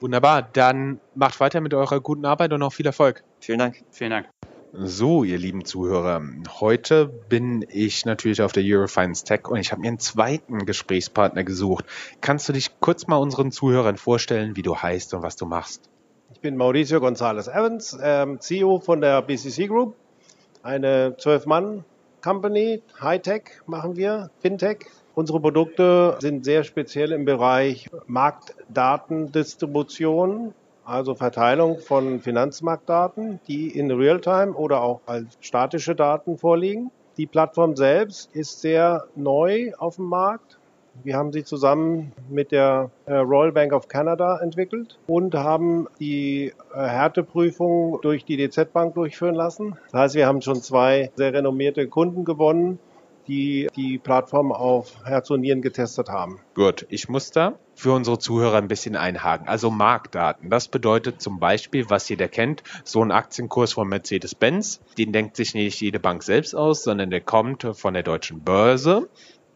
Wunderbar, 0.00 0.42
dann 0.42 1.00
macht 1.14 1.40
weiter 1.40 1.60
mit 1.60 1.74
eurer 1.74 2.00
guten 2.00 2.24
Arbeit 2.24 2.52
und 2.52 2.60
noch 2.60 2.72
viel 2.72 2.86
Erfolg. 2.86 3.22
Vielen 3.40 3.58
Dank. 3.58 3.82
Vielen 3.90 4.10
Dank. 4.10 4.28
So, 4.72 5.24
ihr 5.24 5.36
lieben 5.36 5.64
Zuhörer, 5.64 6.22
heute 6.60 7.06
bin 7.06 7.66
ich 7.68 8.04
natürlich 8.04 8.40
auf 8.40 8.52
der 8.52 8.62
Eurofinance 8.64 9.24
Tech 9.24 9.48
und 9.48 9.58
ich 9.58 9.72
habe 9.72 9.80
mir 9.80 9.88
einen 9.88 9.98
zweiten 9.98 10.64
Gesprächspartner 10.64 11.42
gesucht. 11.42 11.84
Kannst 12.20 12.48
du 12.48 12.52
dich 12.52 12.78
kurz 12.78 13.08
mal 13.08 13.16
unseren 13.16 13.50
Zuhörern 13.50 13.96
vorstellen, 13.96 14.54
wie 14.54 14.62
du 14.62 14.76
heißt 14.76 15.12
und 15.14 15.24
was 15.24 15.34
du 15.34 15.46
machst? 15.46 15.90
Ich 16.32 16.40
bin 16.40 16.56
Mauricio 16.56 17.00
González 17.00 17.48
Evans, 17.48 17.98
ähm, 18.00 18.38
CEO 18.38 18.78
von 18.78 19.00
der 19.00 19.22
BCC 19.22 19.66
Group, 19.66 19.96
eine 20.62 21.16
12-Mann-Company, 21.18 22.80
Hightech 23.00 23.62
machen 23.66 23.96
wir, 23.96 24.30
Fintech. 24.38 24.86
Unsere 25.16 25.40
Produkte 25.40 26.16
sind 26.20 26.44
sehr 26.44 26.62
speziell 26.62 27.10
im 27.10 27.24
Bereich 27.24 27.90
Marktdatendistribution 28.06 30.54
also 30.90 31.14
Verteilung 31.14 31.78
von 31.78 32.20
Finanzmarktdaten, 32.20 33.40
die 33.46 33.68
in 33.68 33.90
Realtime 33.90 34.52
oder 34.52 34.82
auch 34.82 35.00
als 35.06 35.38
statische 35.40 35.94
Daten 35.94 36.36
vorliegen. 36.36 36.90
Die 37.16 37.26
Plattform 37.26 37.76
selbst 37.76 38.34
ist 38.34 38.60
sehr 38.60 39.04
neu 39.14 39.72
auf 39.78 39.96
dem 39.96 40.06
Markt. 40.06 40.58
Wir 41.04 41.16
haben 41.16 41.32
sie 41.32 41.44
zusammen 41.44 42.12
mit 42.28 42.50
der 42.50 42.90
äh, 43.06 43.14
Royal 43.14 43.52
Bank 43.52 43.72
of 43.72 43.88
Canada 43.88 44.38
entwickelt 44.38 44.98
und 45.06 45.34
haben 45.34 45.86
die 46.00 46.52
äh, 46.74 46.76
Härteprüfung 46.76 48.00
durch 48.02 48.24
die 48.24 48.36
DZ 48.36 48.72
Bank 48.72 48.94
durchführen 48.94 49.36
lassen. 49.36 49.76
Das 49.92 50.00
heißt, 50.00 50.14
wir 50.16 50.26
haben 50.26 50.42
schon 50.42 50.56
zwei 50.56 51.10
sehr 51.14 51.32
renommierte 51.32 51.86
Kunden 51.86 52.24
gewonnen, 52.24 52.80
die 53.30 53.68
die 53.76 53.98
Plattform 53.98 54.50
auf 54.50 55.04
Herz 55.04 55.30
und 55.30 55.40
Nieren 55.40 55.62
getestet 55.62 56.08
haben. 56.08 56.40
Gut, 56.54 56.84
ich 56.88 57.08
muss 57.08 57.30
da 57.30 57.58
für 57.76 57.92
unsere 57.92 58.18
Zuhörer 58.18 58.58
ein 58.58 58.66
bisschen 58.66 58.96
einhaken. 58.96 59.46
Also 59.46 59.70
Marktdaten. 59.70 60.50
Das 60.50 60.66
bedeutet 60.66 61.22
zum 61.22 61.38
Beispiel, 61.38 61.88
was 61.88 62.08
jeder 62.08 62.26
kennt, 62.26 62.64
so 62.84 63.02
ein 63.02 63.12
Aktienkurs 63.12 63.72
von 63.74 63.88
Mercedes-Benz. 63.88 64.80
Den 64.98 65.12
denkt 65.12 65.36
sich 65.36 65.54
nicht 65.54 65.80
jede 65.80 66.00
Bank 66.00 66.24
selbst 66.24 66.54
aus, 66.54 66.82
sondern 66.82 67.10
der 67.10 67.20
kommt 67.20 67.66
von 67.72 67.94
der 67.94 68.02
deutschen 68.02 68.40
Börse 68.42 69.08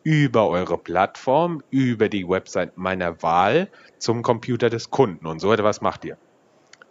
über 0.04 0.48
eure 0.48 0.78
Plattform, 0.78 1.62
über 1.70 2.08
die 2.08 2.28
Website 2.28 2.76
meiner 2.76 3.22
Wahl 3.22 3.68
zum 3.98 4.22
Computer 4.22 4.70
des 4.70 4.90
Kunden. 4.90 5.26
Und 5.26 5.40
so 5.40 5.52
etwas 5.52 5.80
macht 5.80 6.04
ihr. 6.04 6.16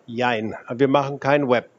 Jein, 0.05 0.55
wir 0.69 0.89
machen 0.89 1.21
kein 1.21 1.47
Web. 1.47 1.69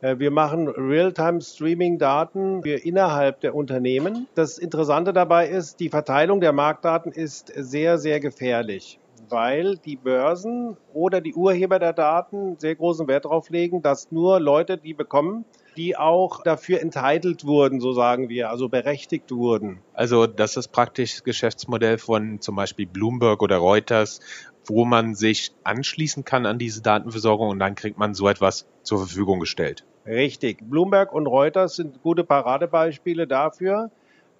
Äh, 0.00 0.18
wir 0.18 0.30
machen 0.30 0.68
Real-Time-Streaming-Daten 0.68 2.62
für 2.62 2.84
innerhalb 2.84 3.40
der 3.40 3.54
Unternehmen. 3.54 4.26
Das 4.34 4.58
Interessante 4.58 5.12
dabei 5.12 5.48
ist, 5.48 5.80
die 5.80 5.88
Verteilung 5.88 6.40
der 6.40 6.52
Marktdaten 6.52 7.12
ist 7.12 7.52
sehr, 7.54 7.98
sehr 7.98 8.20
gefährlich, 8.20 9.00
weil 9.28 9.76
die 9.76 9.96
Börsen 9.96 10.76
oder 10.94 11.20
die 11.20 11.34
Urheber 11.34 11.78
der 11.78 11.92
Daten 11.92 12.56
sehr 12.58 12.76
großen 12.76 13.08
Wert 13.08 13.24
darauf 13.24 13.50
legen, 13.50 13.82
dass 13.82 14.12
nur 14.12 14.40
Leute 14.40 14.78
die 14.78 14.94
bekommen, 14.94 15.44
die 15.78 15.96
auch 15.96 16.42
dafür 16.42 16.80
entitled 16.80 17.46
wurden, 17.46 17.80
so 17.80 17.92
sagen 17.92 18.28
wir, 18.28 18.50
also 18.50 18.68
berechtigt 18.68 19.30
wurden. 19.30 19.78
Also 19.94 20.26
das 20.26 20.56
ist 20.56 20.68
praktisch 20.68 21.12
das 21.12 21.24
Geschäftsmodell 21.24 21.98
von 21.98 22.40
zum 22.40 22.56
Beispiel 22.56 22.86
Bloomberg 22.86 23.40
oder 23.42 23.58
Reuters, 23.58 24.18
wo 24.66 24.84
man 24.84 25.14
sich 25.14 25.52
anschließen 25.62 26.24
kann 26.24 26.46
an 26.46 26.58
diese 26.58 26.82
Datenversorgung 26.82 27.48
und 27.48 27.60
dann 27.60 27.76
kriegt 27.76 27.96
man 27.96 28.12
so 28.12 28.28
etwas 28.28 28.66
zur 28.82 28.98
Verfügung 28.98 29.38
gestellt. 29.38 29.84
Richtig. 30.04 30.58
Bloomberg 30.68 31.12
und 31.12 31.26
Reuters 31.26 31.76
sind 31.76 32.02
gute 32.02 32.24
Paradebeispiele 32.24 33.28
dafür, 33.28 33.90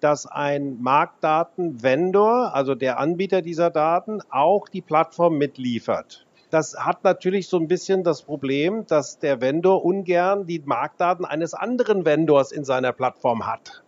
dass 0.01 0.27
ein 0.27 0.81
Marktdatenvendor, 0.81 2.55
also 2.55 2.75
der 2.75 2.99
Anbieter 2.99 3.43
dieser 3.43 3.71
Daten, 3.71 4.21
auch 4.31 4.69
die 4.69 4.83
Plattform 4.83 5.39
mitliefert. 5.39 6.27
Das 6.51 6.77
hat 6.79 7.05
natürlich 7.05 7.49
so 7.49 7.59
ein 7.59 7.69
bisschen 7.69 8.05
das 8.05 8.23
Problem, 8.23 8.87
dass 8.87 9.19
der 9.19 9.41
Vendor 9.41 9.85
ungern 9.85 10.47
die 10.47 10.63
Marktdaten 10.65 11.25
eines 11.25 11.53
anderen 11.53 12.07
Vendors 12.07 12.53
in 12.53 12.65
seiner 12.65 12.93
Plattform 12.93 13.47
hat. 13.47 13.83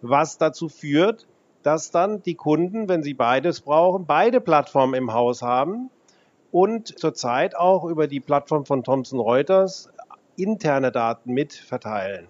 Was 0.00 0.38
dazu 0.38 0.68
führt, 0.68 1.26
dass 1.64 1.90
dann 1.90 2.22
die 2.22 2.36
Kunden, 2.36 2.88
wenn 2.88 3.02
sie 3.02 3.14
beides 3.14 3.60
brauchen, 3.60 4.06
beide 4.06 4.40
Plattformen 4.40 4.94
im 4.94 5.12
Haus 5.12 5.42
haben 5.42 5.90
und 6.52 6.98
zurzeit 6.98 7.56
auch 7.56 7.84
über 7.84 8.06
die 8.06 8.20
Plattform 8.20 8.64
von 8.64 8.84
Thomson 8.84 9.18
Reuters 9.18 9.90
interne 10.36 10.92
Daten 10.92 11.32
mit 11.32 11.52
verteilen. 11.52 12.28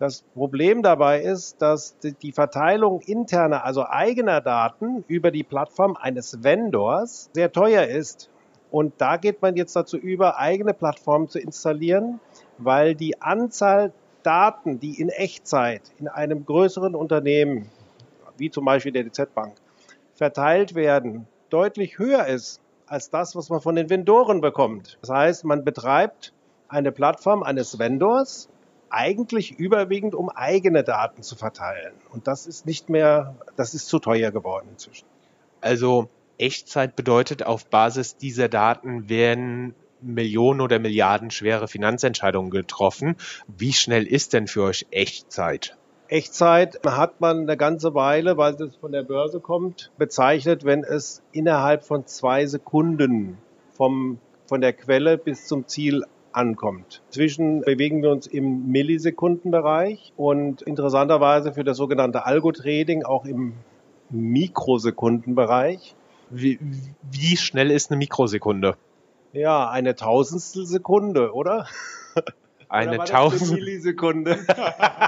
Das 0.00 0.22
Problem 0.34 0.82
dabei 0.82 1.22
ist, 1.22 1.62
dass 1.62 1.96
die 1.98 2.32
Verteilung 2.32 3.00
interner, 3.00 3.64
also 3.64 3.84
eigener 3.86 4.40
Daten 4.40 5.04
über 5.08 5.30
die 5.30 5.42
Plattform 5.42 5.96
eines 5.96 6.42
Vendors 6.42 7.30
sehr 7.32 7.52
teuer 7.52 7.84
ist. 7.84 8.30
Und 8.70 8.94
da 8.98 9.16
geht 9.16 9.40
man 9.42 9.56
jetzt 9.56 9.74
dazu 9.74 9.96
über, 9.96 10.38
eigene 10.38 10.74
Plattformen 10.74 11.28
zu 11.28 11.38
installieren, 11.38 12.20
weil 12.58 12.94
die 12.94 13.20
Anzahl 13.20 13.92
Daten, 14.22 14.80
die 14.80 15.00
in 15.00 15.08
Echtzeit 15.08 15.82
in 15.98 16.08
einem 16.08 16.44
größeren 16.44 16.94
Unternehmen, 16.94 17.70
wie 18.36 18.50
zum 18.50 18.64
Beispiel 18.64 18.92
der 18.92 19.04
DZ 19.04 19.34
Bank, 19.34 19.54
verteilt 20.14 20.74
werden, 20.74 21.26
deutlich 21.50 21.98
höher 21.98 22.26
ist 22.26 22.60
als 22.86 23.10
das, 23.10 23.36
was 23.36 23.48
man 23.48 23.60
von 23.60 23.74
den 23.76 23.88
Vendoren 23.90 24.40
bekommt. 24.40 24.98
Das 25.00 25.10
heißt, 25.10 25.44
man 25.44 25.64
betreibt 25.64 26.32
eine 26.68 26.92
Plattform 26.92 27.42
eines 27.42 27.78
Vendors, 27.78 28.48
eigentlich 28.90 29.58
überwiegend, 29.58 30.14
um 30.14 30.30
eigene 30.30 30.82
Daten 30.82 31.22
zu 31.22 31.36
verteilen. 31.36 31.92
Und 32.10 32.26
das 32.26 32.46
ist 32.46 32.66
nicht 32.66 32.88
mehr, 32.88 33.34
das 33.56 33.74
ist 33.74 33.88
zu 33.88 33.98
teuer 33.98 34.30
geworden 34.30 34.68
inzwischen. 34.70 35.06
Also 35.60 36.08
Echtzeit 36.38 36.96
bedeutet, 36.96 37.44
auf 37.44 37.66
Basis 37.66 38.16
dieser 38.16 38.48
Daten 38.48 39.08
werden 39.08 39.74
Millionen 40.00 40.60
oder 40.60 40.78
Milliarden 40.78 41.30
schwere 41.30 41.68
Finanzentscheidungen 41.68 42.50
getroffen. 42.50 43.16
Wie 43.48 43.72
schnell 43.72 44.06
ist 44.06 44.32
denn 44.32 44.46
für 44.46 44.62
euch 44.62 44.86
Echtzeit? 44.90 45.76
Echtzeit 46.08 46.80
hat 46.86 47.20
man 47.20 47.40
eine 47.40 47.56
ganze 47.56 47.94
Weile, 47.94 48.36
weil 48.36 48.54
es 48.54 48.76
von 48.76 48.92
der 48.92 49.02
Börse 49.02 49.40
kommt, 49.40 49.90
bezeichnet, 49.98 50.64
wenn 50.64 50.84
es 50.84 51.22
innerhalb 51.32 51.84
von 51.84 52.06
zwei 52.06 52.46
Sekunden 52.46 53.36
vom, 53.72 54.18
von 54.46 54.60
der 54.60 54.72
Quelle 54.72 55.18
bis 55.18 55.46
zum 55.46 55.66
Ziel 55.66 56.04
ankommt. 56.32 57.02
Zwischen 57.10 57.60
bewegen 57.62 58.02
wir 58.02 58.10
uns 58.10 58.26
im 58.26 58.70
Millisekundenbereich 58.70 60.12
und 60.16 60.62
interessanterweise 60.62 61.52
für 61.52 61.64
das 61.64 61.76
sogenannte 61.76 62.24
Algo-Trading 62.24 63.04
auch 63.04 63.24
im 63.24 63.54
Mikrosekundenbereich. 64.10 65.94
Wie, 66.30 66.58
wie 67.10 67.36
schnell 67.36 67.70
ist 67.70 67.90
eine 67.90 67.98
Mikrosekunde? 67.98 68.76
Ja, 69.32 69.68
eine 69.68 69.94
Tausendstel 69.94 70.66
Sekunde, 70.66 71.32
oder? 71.32 71.66
Eine 72.70 72.98
Tausendstel 72.98 73.56
Millisekunde. 73.56 74.38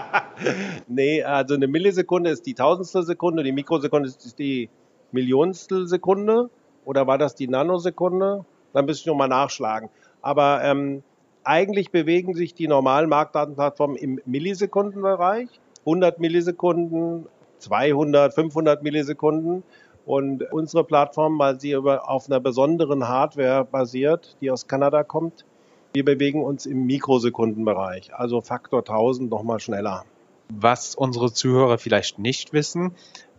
nee, 0.88 1.22
also 1.22 1.54
eine 1.54 1.68
Millisekunde 1.68 2.30
ist 2.30 2.46
die 2.46 2.54
Tausendstel 2.54 3.02
Sekunde, 3.02 3.42
die 3.42 3.52
Mikrosekunde 3.52 4.08
ist 4.08 4.38
die 4.38 4.70
Millionstel 5.12 5.86
Sekunde. 5.86 6.48
Oder 6.86 7.06
war 7.06 7.18
das 7.18 7.34
die 7.34 7.48
Nanosekunde? 7.48 8.46
Dann 8.72 8.84
müsste 8.86 9.02
ich 9.02 9.06
nochmal 9.06 9.28
nachschlagen. 9.28 9.90
Aber 10.22 10.64
ähm, 10.64 11.02
eigentlich 11.44 11.90
bewegen 11.90 12.34
sich 12.34 12.54
die 12.54 12.66
normalen 12.66 13.08
Marktdatenplattformen 13.08 13.96
im 13.96 14.20
Millisekundenbereich. 14.24 15.48
100 15.80 16.18
Millisekunden, 16.18 17.26
200, 17.58 18.34
500 18.34 18.82
Millisekunden. 18.82 19.62
Und 20.10 20.42
unsere 20.50 20.82
Plattform, 20.82 21.38
weil 21.38 21.60
sie 21.60 21.70
über, 21.70 22.10
auf 22.10 22.26
einer 22.26 22.40
besonderen 22.40 23.06
Hardware 23.06 23.64
basiert, 23.64 24.36
die 24.40 24.50
aus 24.50 24.66
Kanada 24.66 25.04
kommt, 25.04 25.44
wir 25.92 26.04
bewegen 26.04 26.42
uns 26.42 26.66
im 26.66 26.84
Mikrosekundenbereich, 26.84 28.12
also 28.12 28.40
Faktor 28.40 28.80
1000 28.80 29.30
nochmal 29.30 29.60
schneller. 29.60 30.04
Was 30.48 30.96
unsere 30.96 31.32
Zuhörer 31.32 31.78
vielleicht 31.78 32.18
nicht 32.18 32.52
wissen, 32.52 32.96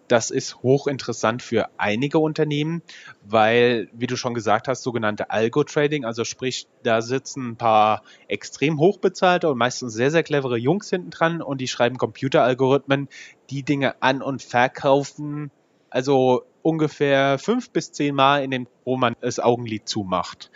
das 0.08 0.32
ist 0.32 0.64
hochinteressant 0.64 1.42
für 1.42 1.68
einige 1.76 2.20
Unternehmen, 2.20 2.84
weil, 3.28 3.90
wie 3.92 4.08
du 4.08 4.16
schon 4.16 4.34
gesagt 4.34 4.70
hast, 4.70 4.82
sogenannte 4.82 5.30
Algo-Trading, 5.30 6.06
also 6.06 6.24
sprich, 6.24 6.68
da 6.84 7.02
sitzen 7.02 7.50
ein 7.50 7.56
paar 7.58 8.02
extrem 8.30 8.80
hochbezahlte 8.80 9.50
und 9.52 9.58
meistens 9.58 9.92
sehr, 9.92 10.10
sehr 10.10 10.24
clevere 10.24 10.56
Jungs 10.56 10.90
hinten 10.90 11.10
dran 11.10 11.42
und 11.42 11.60
die 11.60 11.68
schreiben 11.68 11.98
Computeralgorithmen, 11.98 13.10
die 13.50 13.64
Dinge 13.64 14.02
an- 14.02 14.22
und 14.22 14.42
verkaufen. 14.42 15.52
Also 15.90 16.46
ungefähr 16.62 17.40
fünf 17.40 17.70
bis 17.72 17.92
zehn 17.92 18.16
Mal 18.16 18.44
in 18.44 18.52
dem, 18.52 18.68
wo 18.86 18.98
man 18.98 19.16
das 19.22 19.40
Augenlid 19.40 19.88
zumacht. 19.88 20.52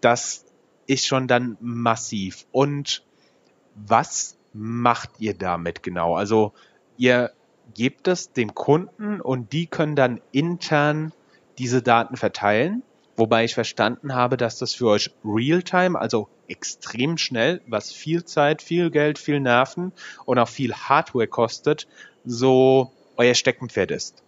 Das 0.00 0.44
ist 0.86 1.06
schon 1.06 1.28
dann 1.28 1.56
massiv. 1.60 2.46
Und 2.52 3.02
was 3.74 4.36
macht 4.52 5.10
ihr 5.18 5.34
damit 5.34 5.82
genau? 5.82 6.14
Also 6.14 6.52
ihr 6.96 7.32
gebt 7.74 8.08
es 8.08 8.32
dem 8.32 8.54
Kunden 8.54 9.20
und 9.20 9.52
die 9.52 9.66
können 9.66 9.96
dann 9.96 10.20
intern 10.32 11.12
diese 11.58 11.82
Daten 11.82 12.16
verteilen. 12.16 12.82
Wobei 13.16 13.44
ich 13.44 13.54
verstanden 13.54 14.14
habe, 14.14 14.36
dass 14.36 14.58
das 14.58 14.74
für 14.74 14.88
euch 14.88 15.10
Realtime, 15.24 15.98
also 15.98 16.28
extrem 16.48 17.18
schnell, 17.18 17.60
was 17.66 17.92
viel 17.92 18.24
Zeit, 18.24 18.62
viel 18.62 18.90
Geld, 18.90 19.18
viel 19.18 19.38
Nerven 19.38 19.92
und 20.24 20.38
auch 20.38 20.48
viel 20.48 20.74
Hardware 20.74 21.26
kostet, 21.26 21.86
so 22.24 22.90
euer 23.16 23.34
Steckenpferd 23.34 23.90
ist. 23.90 24.22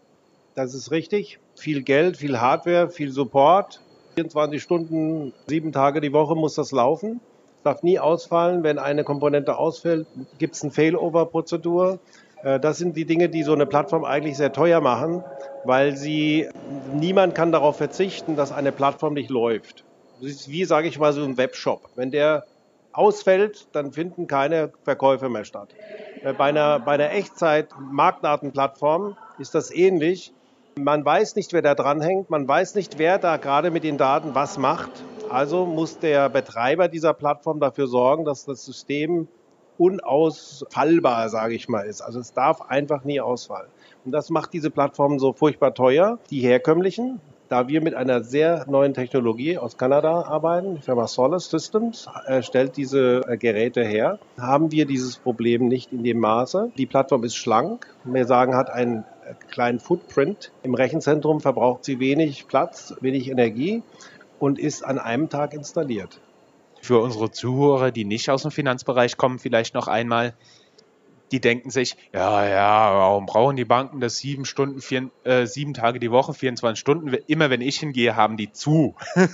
Das 0.54 0.74
ist 0.74 0.90
richtig. 0.90 1.38
Viel 1.56 1.82
Geld, 1.82 2.16
viel 2.16 2.40
Hardware, 2.40 2.88
viel 2.88 3.10
Support. 3.10 3.80
24 4.14 4.62
Stunden, 4.62 5.32
sieben 5.48 5.72
Tage 5.72 6.00
die 6.00 6.12
Woche 6.12 6.36
muss 6.36 6.54
das 6.54 6.70
laufen. 6.70 7.20
Es 7.56 7.62
darf 7.64 7.82
nie 7.82 7.98
ausfallen. 7.98 8.62
Wenn 8.62 8.78
eine 8.78 9.02
Komponente 9.02 9.58
ausfällt, 9.58 10.06
gibt 10.38 10.54
es 10.54 10.62
eine 10.62 10.70
Failover-Prozedur. 10.70 11.98
Äh, 12.44 12.60
das 12.60 12.78
sind 12.78 12.96
die 12.96 13.06
Dinge, 13.06 13.28
die 13.28 13.42
so 13.42 13.52
eine 13.52 13.66
Plattform 13.66 14.04
eigentlich 14.04 14.36
sehr 14.36 14.52
teuer 14.52 14.80
machen, 14.80 15.24
weil 15.64 15.96
sie, 15.96 16.48
niemand 16.92 17.34
kann 17.34 17.50
darauf 17.50 17.76
verzichten, 17.76 18.36
dass 18.36 18.52
eine 18.52 18.70
Plattform 18.70 19.14
nicht 19.14 19.30
läuft. 19.30 19.82
Das 20.20 20.30
ist 20.30 20.48
wie, 20.48 20.64
sage 20.64 20.86
ich 20.86 21.00
mal, 21.00 21.12
so 21.12 21.24
ein 21.24 21.36
Webshop. 21.36 21.88
Wenn 21.96 22.12
der 22.12 22.44
ausfällt, 22.92 23.66
dann 23.72 23.92
finden 23.92 24.28
keine 24.28 24.70
Verkäufe 24.84 25.28
mehr 25.28 25.44
statt. 25.44 25.70
Äh, 26.22 26.34
bei 26.34 26.44
einer, 26.44 26.78
bei 26.78 26.92
einer 26.92 27.10
Echtzeit-Marktdatenplattform 27.10 29.16
ist 29.38 29.54
das 29.54 29.74
ähnlich. 29.74 30.33
Man 30.76 31.04
weiß 31.04 31.36
nicht, 31.36 31.52
wer 31.52 31.62
da 31.62 31.74
dranhängt, 31.74 32.30
man 32.30 32.48
weiß 32.48 32.74
nicht, 32.74 32.98
wer 32.98 33.18
da 33.18 33.36
gerade 33.36 33.70
mit 33.70 33.84
den 33.84 33.96
Daten 33.96 34.34
was 34.34 34.58
macht. 34.58 34.90
Also 35.30 35.66
muss 35.66 35.98
der 35.98 36.28
Betreiber 36.28 36.88
dieser 36.88 37.14
Plattform 37.14 37.60
dafür 37.60 37.86
sorgen, 37.86 38.24
dass 38.24 38.44
das 38.44 38.64
System 38.64 39.28
unausfallbar, 39.78 41.28
sage 41.28 41.54
ich 41.54 41.68
mal, 41.68 41.82
ist. 41.82 42.00
Also 42.00 42.18
es 42.18 42.32
darf 42.32 42.60
einfach 42.60 43.04
nie 43.04 43.20
ausfallen. 43.20 43.68
Und 44.04 44.12
das 44.12 44.30
macht 44.30 44.52
diese 44.52 44.70
Plattformen 44.70 45.18
so 45.18 45.32
furchtbar 45.32 45.74
teuer. 45.74 46.18
Die 46.30 46.40
herkömmlichen, 46.40 47.20
da 47.48 47.68
wir 47.68 47.80
mit 47.80 47.94
einer 47.94 48.22
sehr 48.22 48.66
neuen 48.68 48.94
Technologie 48.94 49.58
aus 49.58 49.76
Kanada 49.76 50.22
arbeiten, 50.22 50.76
die 50.76 50.82
Firma 50.82 51.06
Solace 51.06 51.50
Systems 51.50 52.08
äh, 52.26 52.42
stellt 52.42 52.76
diese 52.76 53.22
äh, 53.28 53.36
Geräte 53.36 53.84
her, 53.84 54.18
haben 54.38 54.72
wir 54.72 54.86
dieses 54.86 55.16
Problem 55.18 55.68
nicht 55.68 55.92
in 55.92 56.02
dem 56.02 56.18
Maße. 56.18 56.72
Die 56.76 56.86
Plattform 56.86 57.22
ist 57.24 57.36
schlank, 57.36 57.86
wir 58.04 58.26
sagen, 58.26 58.56
hat 58.56 58.70
einen 58.70 59.04
kleinen 59.50 59.80
Footprint. 59.80 60.52
Im 60.62 60.74
Rechenzentrum 60.74 61.40
verbraucht 61.40 61.84
sie 61.84 62.00
wenig 62.00 62.46
Platz, 62.46 62.94
wenig 63.00 63.28
Energie 63.28 63.82
und 64.38 64.58
ist 64.58 64.84
an 64.84 64.98
einem 64.98 65.28
Tag 65.28 65.54
installiert. 65.54 66.20
Für 66.82 67.00
unsere 67.00 67.30
Zuhörer, 67.30 67.90
die 67.90 68.04
nicht 68.04 68.28
aus 68.30 68.42
dem 68.42 68.50
Finanzbereich 68.50 69.16
kommen, 69.16 69.38
vielleicht 69.38 69.74
noch 69.74 69.88
einmal, 69.88 70.34
die 71.32 71.40
denken 71.40 71.70
sich, 71.70 71.96
ja, 72.12 72.46
ja, 72.46 72.94
warum 72.94 73.26
brauchen 73.26 73.56
die 73.56 73.64
Banken 73.64 74.00
das 74.00 74.16
sieben 74.18 74.44
Stunden, 74.44 74.80
vier, 74.80 75.10
äh, 75.24 75.46
sieben 75.46 75.74
Tage 75.74 75.98
die 75.98 76.10
Woche, 76.10 76.34
24 76.34 76.78
Stunden? 76.78 77.14
Immer 77.26 77.50
wenn 77.50 77.60
ich 77.60 77.78
hingehe, 77.78 78.16
haben 78.16 78.36
die 78.36 78.52
zu. 78.52 78.94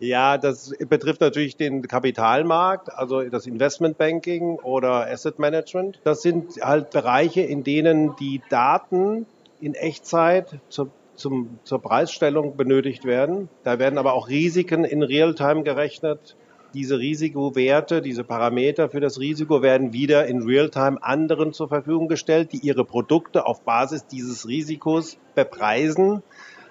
ja, 0.00 0.38
das 0.38 0.72
betrifft 0.88 1.20
natürlich 1.20 1.56
den 1.56 1.86
Kapitalmarkt, 1.86 2.92
also 2.92 3.22
das 3.22 3.46
Investmentbanking 3.46 4.56
oder 4.56 5.06
Asset 5.06 5.38
Management. 5.38 6.00
Das 6.04 6.22
sind 6.22 6.60
halt 6.60 6.90
Bereiche, 6.90 7.42
in 7.42 7.64
denen 7.64 8.16
die 8.16 8.42
Daten 8.48 9.26
in 9.60 9.74
Echtzeit 9.74 10.60
zur 10.68 10.90
zum, 11.20 11.58
zur 11.64 11.80
Preisstellung 11.80 12.56
benötigt 12.56 13.04
werden. 13.04 13.48
Da 13.62 13.78
werden 13.78 13.98
aber 13.98 14.14
auch 14.14 14.28
Risiken 14.28 14.84
in 14.84 15.02
Realtime 15.02 15.62
gerechnet 15.62 16.34
diese 16.74 16.98
Risikowerte, 16.98 18.00
diese 18.00 18.24
Parameter 18.24 18.88
für 18.88 19.00
das 19.00 19.18
Risiko 19.18 19.62
werden 19.62 19.92
wieder 19.92 20.26
in 20.26 20.42
Realtime 20.42 21.02
anderen 21.02 21.52
zur 21.52 21.68
Verfügung 21.68 22.08
gestellt, 22.08 22.52
die 22.52 22.58
ihre 22.58 22.84
Produkte 22.84 23.46
auf 23.46 23.62
Basis 23.62 24.06
dieses 24.06 24.46
Risikos 24.46 25.18
bepreisen. 25.34 26.22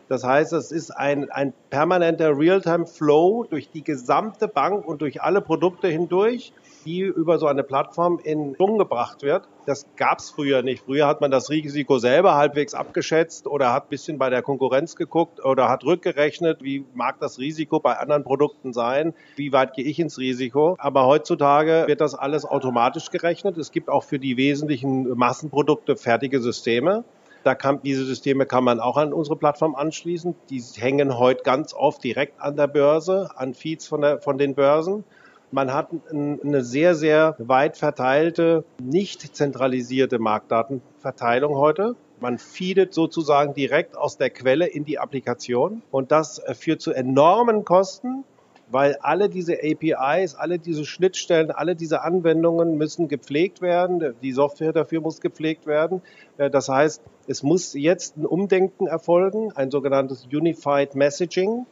Das 0.09 0.23
heißt, 0.23 0.53
es 0.53 0.71
ist 0.71 0.89
ein, 0.91 1.29
ein 1.29 1.53
permanenter 1.69 2.37
Realtime-Flow 2.37 3.45
durch 3.49 3.69
die 3.69 3.83
gesamte 3.83 4.47
Bank 4.47 4.85
und 4.87 5.01
durch 5.01 5.21
alle 5.21 5.39
Produkte 5.39 5.87
hindurch. 5.87 6.51
die 6.85 7.01
über 7.01 7.37
so 7.39 7.47
eine 7.47 7.63
Plattform 7.63 8.19
in 8.23 8.55
Schwung 8.55 8.77
gebracht 8.77 9.21
wird. 9.21 9.47
Das 9.65 9.85
gab 9.97 10.19
es 10.19 10.29
früher 10.29 10.61
nicht. 10.61 10.83
Früher 10.85 11.07
hat 11.07 11.21
man 11.21 11.29
das 11.29 11.49
Risiko 11.49 11.99
selber 11.99 12.35
halbwegs 12.35 12.73
abgeschätzt 12.73 13.47
oder 13.47 13.73
hat 13.73 13.85
ein 13.85 13.89
bisschen 13.89 14.17
bei 14.17 14.29
der 14.29 14.41
Konkurrenz 14.41 14.95
geguckt 14.95 15.43
oder 15.43 15.69
hat 15.69 15.83
rückgerechnet, 15.83 16.63
wie 16.63 16.85
mag 16.93 17.19
das 17.19 17.37
Risiko 17.37 17.79
bei 17.79 17.97
anderen 17.97 18.23
Produkten 18.23 18.73
sein, 18.73 19.13
wie 19.35 19.51
weit 19.51 19.73
gehe 19.73 19.85
ich 19.85 19.99
ins 19.99 20.17
Risiko. 20.17 20.75
Aber 20.79 21.05
heutzutage 21.05 21.83
wird 21.87 22.01
das 22.01 22.15
alles 22.15 22.45
automatisch 22.45 23.11
gerechnet. 23.11 23.57
Es 23.57 23.71
gibt 23.71 23.89
auch 23.89 24.03
für 24.03 24.17
die 24.17 24.37
wesentlichen 24.37 25.17
Massenprodukte 25.17 25.97
fertige 25.97 26.39
Systeme. 26.39 27.03
Da 27.43 27.55
kann, 27.55 27.81
diese 27.83 28.05
Systeme 28.05 28.45
kann 28.45 28.63
man 28.63 28.79
auch 28.79 28.97
an 28.97 29.13
unsere 29.13 29.37
Plattform 29.37 29.75
anschließen. 29.75 30.35
Die 30.49 30.59
hängen 30.59 31.17
heute 31.17 31.43
ganz 31.43 31.73
oft 31.73 32.03
direkt 32.03 32.41
an 32.41 32.57
der 32.57 32.67
Börse, 32.67 33.29
an 33.35 33.53
Feeds 33.53 33.87
von, 33.87 34.01
der, 34.01 34.19
von 34.19 34.37
den 34.37 34.55
Börsen. 34.55 35.03
Man 35.51 35.73
hat 35.73 35.89
eine 36.11 36.63
sehr, 36.63 36.93
sehr 36.93 37.35
weit 37.39 37.77
verteilte, 37.77 38.63
nicht 38.79 39.35
zentralisierte 39.35 40.19
Marktdatenverteilung 40.19 41.55
heute. 41.55 41.95
Man 42.19 42.37
feedet 42.37 42.93
sozusagen 42.93 43.53
direkt 43.53 43.97
aus 43.97 44.17
der 44.17 44.29
Quelle 44.29 44.67
in 44.67 44.85
die 44.85 44.99
Applikation 44.99 45.81
und 45.89 46.11
das 46.11 46.41
führt 46.53 46.81
zu 46.81 46.91
enormen 46.91 47.63
Kosten, 47.65 48.25
weil 48.71 48.97
alle 49.01 49.29
diese 49.29 49.57
APIs, 49.63 50.35
alle 50.35 50.59
diese 50.59 50.85
Schnittstellen, 50.85 51.51
alle 51.51 51.75
diese 51.75 52.01
Anwendungen 52.01 52.77
müssen 52.77 53.07
gepflegt 53.07 53.61
werden. 53.61 54.15
Die 54.21 54.31
Software 54.31 54.73
dafür 54.73 55.01
muss 55.01 55.21
gepflegt 55.21 55.65
werden. 55.65 56.01
Äh, 56.37 56.49
das 56.49 56.69
heißt, 56.69 57.01
es 57.27 57.43
muss 57.43 57.73
jetzt 57.73 58.17
ein 58.17 58.25
Umdenken 58.25 58.87
erfolgen, 58.87 59.51
ein 59.53 59.71
sogenanntes 59.71 60.25
Unified 60.25 60.95
Messaging. 60.95 61.65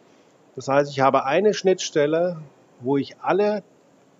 Das 0.55 0.67
heißt, 0.67 0.91
ich 0.91 0.99
habe 0.99 1.25
eine 1.25 1.53
Schnittstelle, 1.53 2.37
wo 2.81 2.97
ich 2.97 3.15
alle 3.21 3.63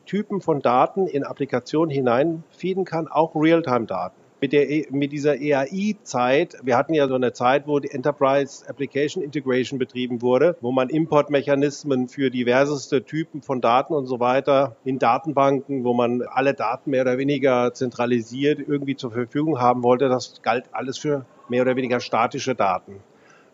Typen 0.05 0.41
von 0.41 0.61
Daten 0.61 1.07
in 1.07 1.23
Applikationen 1.23 1.89
hineinfeeden 1.89 2.85
kann, 2.85 3.07
auch 3.07 3.35
Realtime-Daten 3.35 4.26
mit, 4.41 4.53
der, 4.53 4.69
e, 4.69 4.87
mit 4.91 5.11
dieser 5.11 5.39
EAI-Zeit, 5.39 6.57
wir 6.63 6.77
hatten 6.77 6.93
ja 6.93 7.07
so 7.07 7.15
eine 7.15 7.33
Zeit, 7.33 7.67
wo 7.67 7.79
die 7.79 7.91
Enterprise 7.91 8.67
Application 8.67 9.23
Integration 9.23 9.79
betrieben 9.79 10.21
wurde, 10.21 10.55
wo 10.61 10.71
man 10.71 10.89
Importmechanismen 10.89 12.07
für 12.07 12.29
diverseste 12.29 13.03
Typen 13.03 13.41
von 13.41 13.61
Daten 13.61 13.93
und 13.93 14.05
so 14.05 14.19
weiter 14.19 14.75
in 14.83 14.99
Datenbanken, 14.99 15.83
wo 15.83 15.93
man 15.93 16.21
alle 16.21 16.53
Daten 16.53 16.91
mehr 16.91 17.01
oder 17.01 17.17
weniger 17.17 17.73
zentralisiert 17.73 18.59
irgendwie 18.59 18.95
zur 18.95 19.11
Verfügung 19.11 19.59
haben 19.59 19.83
wollte, 19.83 20.09
das 20.09 20.41
galt 20.41 20.65
alles 20.71 20.97
für 20.97 21.25
mehr 21.49 21.63
oder 21.63 21.75
weniger 21.75 21.99
statische 21.99 22.55
Daten. 22.55 23.01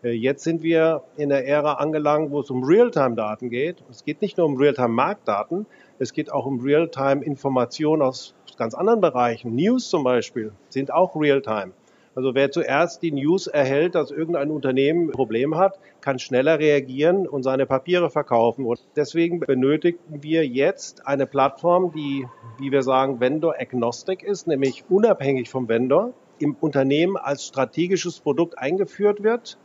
Äh, 0.04 0.12
jetzt 0.12 0.44
sind 0.44 0.64
wir 0.64 1.04
in 1.18 1.30
der 1.30 1.48
Ära 1.48 1.74
angelangt, 1.74 2.32
wo 2.32 2.42
es 2.42 2.50
um 2.50 2.64
Realtime-Daten 2.64 3.50
geht. 3.50 3.84
Es 3.90 4.04
geht 4.04 4.22
nicht 4.22 4.38
nur 4.38 4.46
um 4.48 4.58
Realtime-Marktdaten, 4.58 5.66
es 6.00 6.14
geht 6.14 6.32
auch 6.32 6.46
um 6.46 6.60
Realtime-Informationen 6.60 8.02
aus 8.02 8.34
ganz 8.58 8.74
anderen 8.74 9.02
Bereichen. 9.02 9.56
News 9.56 9.90
zum 9.90 10.04
Beispiel 10.04 10.52
sind 10.70 10.92
auch 10.92 11.16
Realtime. 11.16 11.72
Also 12.16 12.36
wer 12.36 12.52
zuerst 12.52 13.02
die 13.02 13.12
News 13.12 13.48
erhält, 13.48 13.96
dass 13.96 14.12
irgendein 14.12 14.52
Unternehmen 14.52 15.08
ein 15.08 15.12
Problem 15.12 15.58
hat, 15.58 15.80
kann 16.00 16.20
schneller 16.20 16.60
reagieren 16.60 17.28
und 17.28 17.42
seine 17.42 17.66
Papiere 17.66 18.12
verkaufen. 18.12 18.66
Und 18.66 18.80
deswegen 18.96 19.40
benötigen 19.40 19.98
wir 20.22 20.46
jetzt 20.46 21.08
eine 21.08 21.26
Plattform, 21.26 21.92
die, 21.92 22.28
wie 22.60 22.72
wir 22.72 22.84
sagen, 22.84 23.20
Vendor-agnostic 23.20 24.22
ist, 24.22 24.46
nämlich 24.46 24.86
unabhängig 24.90 25.50
vom 25.50 25.68
Vendor, 25.68 26.14
im 26.38 26.56
Unternehmen 26.60 27.18
als 27.18 27.46
strategisches 27.48 28.20
Produkt 28.20 28.60
eingeführt 28.60 29.24
wird 29.24 29.58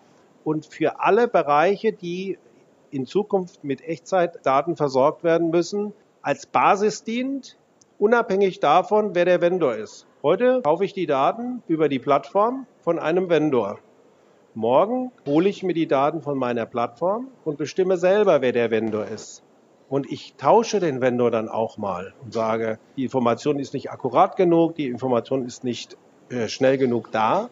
und 0.45 0.65
für 0.65 1.01
alle 1.01 1.29
Bereiche, 1.29 1.93
die 1.93 2.39
in 2.91 3.05
Zukunft 3.05 3.65
mit 3.65 3.83
Echtzeitdaten 3.83 4.77
versorgt 4.77 5.23
werden 5.23 5.51
müssen, 5.51 5.93
als 6.29 6.45
Basis 6.45 7.05
dient, 7.05 7.57
unabhängig 7.99 8.61
davon, 8.61 9.15
wer 9.15 9.25
der 9.25 9.41
Vendor 9.41 9.75
ist. 9.77 10.07
Heute 10.23 10.61
kaufe 10.61 10.85
ich 10.85 10.93
die 10.93 11.07
Daten 11.07 11.63
über 11.69 11.89
die 11.89 11.99
Plattform 11.99 12.67
von 12.83 12.99
einem 12.99 13.31
Vendor. 13.31 13.79
Morgen 14.53 15.11
hole 15.25 15.49
ich 15.49 15.63
mir 15.63 15.73
die 15.73 15.87
Daten 15.87 16.21
von 16.21 16.37
meiner 16.37 16.67
Plattform 16.67 17.29
und 17.47 17.57
bestimme 17.57 17.97
selber, 17.97 18.43
wer 18.43 18.53
der 18.53 18.71
Vendor 18.71 19.07
ist. 19.07 19.43
Und 19.89 20.13
ich 20.13 20.35
tausche 20.37 20.81
den 20.81 21.01
Vendor 21.01 21.31
dann 21.31 21.49
auch 21.49 21.79
mal 21.79 22.13
und 22.23 22.35
sage, 22.35 22.79
die 22.99 23.05
Information 23.05 23.59
ist 23.59 23.73
nicht 23.73 23.91
akkurat 23.91 24.37
genug, 24.37 24.75
die 24.75 24.89
Information 24.89 25.47
ist 25.47 25.65
nicht 25.65 25.97
äh, 26.29 26.49
schnell 26.49 26.77
genug 26.77 27.11
da. 27.11 27.49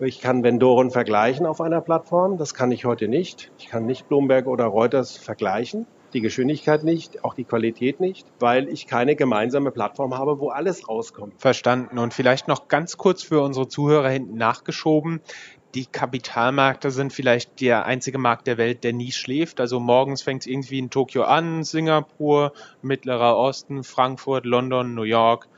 Ich 0.00 0.20
kann 0.20 0.42
Vendoren 0.42 0.90
vergleichen 0.90 1.46
auf 1.46 1.62
einer 1.62 1.80
Plattform. 1.80 2.36
Das 2.36 2.52
kann 2.52 2.72
ich 2.72 2.84
heute 2.84 3.08
nicht. 3.08 3.50
Ich 3.58 3.68
kann 3.68 3.86
nicht 3.86 4.06
Bloomberg 4.06 4.48
oder 4.48 4.66
Reuters 4.66 5.16
vergleichen 5.16 5.86
die 6.14 6.20
Geschwindigkeit 6.20 6.84
nicht, 6.84 7.24
auch 7.24 7.34
die 7.34 7.44
Qualität 7.44 8.00
nicht, 8.00 8.26
weil 8.38 8.68
ich 8.68 8.86
keine 8.86 9.16
gemeinsame 9.16 9.70
Plattform 9.70 10.16
habe, 10.16 10.38
wo 10.38 10.50
alles 10.50 10.88
rauskommt. 10.88 11.40
Verstanden. 11.40 11.98
Und 11.98 12.14
vielleicht 12.14 12.48
noch 12.48 12.68
ganz 12.68 12.96
kurz 12.96 13.22
für 13.22 13.40
unsere 13.42 13.68
Zuhörer 13.68 14.10
hinten 14.10 14.36
nachgeschoben. 14.36 15.20
Die 15.74 15.86
Kapitalmärkte 15.86 16.90
sind 16.90 17.14
vielleicht 17.14 17.60
der 17.62 17.86
einzige 17.86 18.18
Markt 18.18 18.46
der 18.46 18.58
Welt, 18.58 18.84
der 18.84 18.92
nie 18.92 19.10
schläft. 19.10 19.58
Also 19.58 19.80
morgens 19.80 20.20
fängt 20.20 20.42
es 20.42 20.46
irgendwie 20.46 20.78
in 20.78 20.90
Tokio 20.90 21.22
an, 21.22 21.64
Singapur, 21.64 22.52
Mittlerer 22.82 23.38
Osten, 23.38 23.82
Frankfurt, 23.82 24.44
London, 24.44 24.94
New 24.94 25.04
York, 25.04 25.48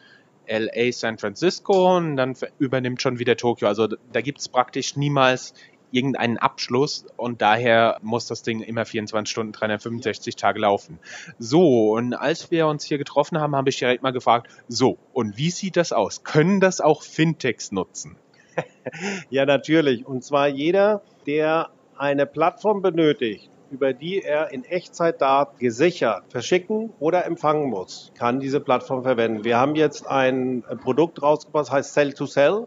LA, 0.47 0.93
San 0.93 1.19
Francisco 1.19 1.97
und 1.97 2.17
dann 2.17 2.37
übernimmt 2.59 3.03
schon 3.03 3.19
wieder 3.19 3.37
Tokio. 3.37 3.67
Also 3.67 3.89
da 4.13 4.21
gibt 4.21 4.39
es 4.39 4.49
praktisch 4.49 4.97
niemals 4.97 5.55
irgendeinen 5.95 6.39
Abschluss 6.39 7.07
und 7.17 7.41
daher 7.41 7.99
muss 8.03 8.27
das 8.27 8.43
Ding 8.43 8.61
immer 8.61 8.85
24 8.85 9.31
Stunden, 9.31 9.53
365 9.53 10.37
Tage 10.37 10.61
laufen. 10.61 10.99
So, 11.39 11.93
und 11.93 12.15
als 12.15 12.51
wir 12.51 12.67
uns 12.67 12.85
hier 12.85 12.99
getroffen 12.99 13.39
haben, 13.39 13.55
habe 13.55 13.71
ich 13.71 13.79
direkt 13.79 14.03
mal 14.03 14.13
gefragt, 14.13 14.49
so, 14.69 14.99
und 15.13 15.39
wie 15.39 15.51
sieht 15.51 15.77
das 15.77 15.93
aus? 15.93 16.25
Können 16.25 16.61
das 16.61 16.81
auch 16.81 17.03
Fintechs 17.03 17.73
nutzen? 17.73 18.17
ja, 19.31 19.47
natürlich. 19.47 20.07
Und 20.07 20.25
zwar 20.25 20.49
jeder, 20.49 21.03
der 21.27 21.71
eine 21.97 22.27
Plattform 22.27 22.83
benötigt, 22.83 23.51
über 23.71 23.93
die 23.93 24.23
er 24.23 24.53
in 24.53 24.65
Echtzeit 24.65 25.21
Daten 25.21 25.59
gesichert 25.59 26.25
verschicken 26.29 26.93
oder 27.01 27.25
empfangen 27.25 27.69
muss, 27.71 28.13
kann 28.15 28.41
diese 28.41 28.61
Plattform 28.61 29.03
verwenden. 29.03 29.45
Wir 29.45 29.59
haben 29.59 29.75
jetzt 29.75 30.07
ein 30.07 30.63
Produkt 30.83 31.23
rausgebracht, 31.23 31.67
das 31.67 31.73
heißt 31.73 31.95
Sell 31.95 32.13
to 32.13 32.27
Sell. 32.27 32.67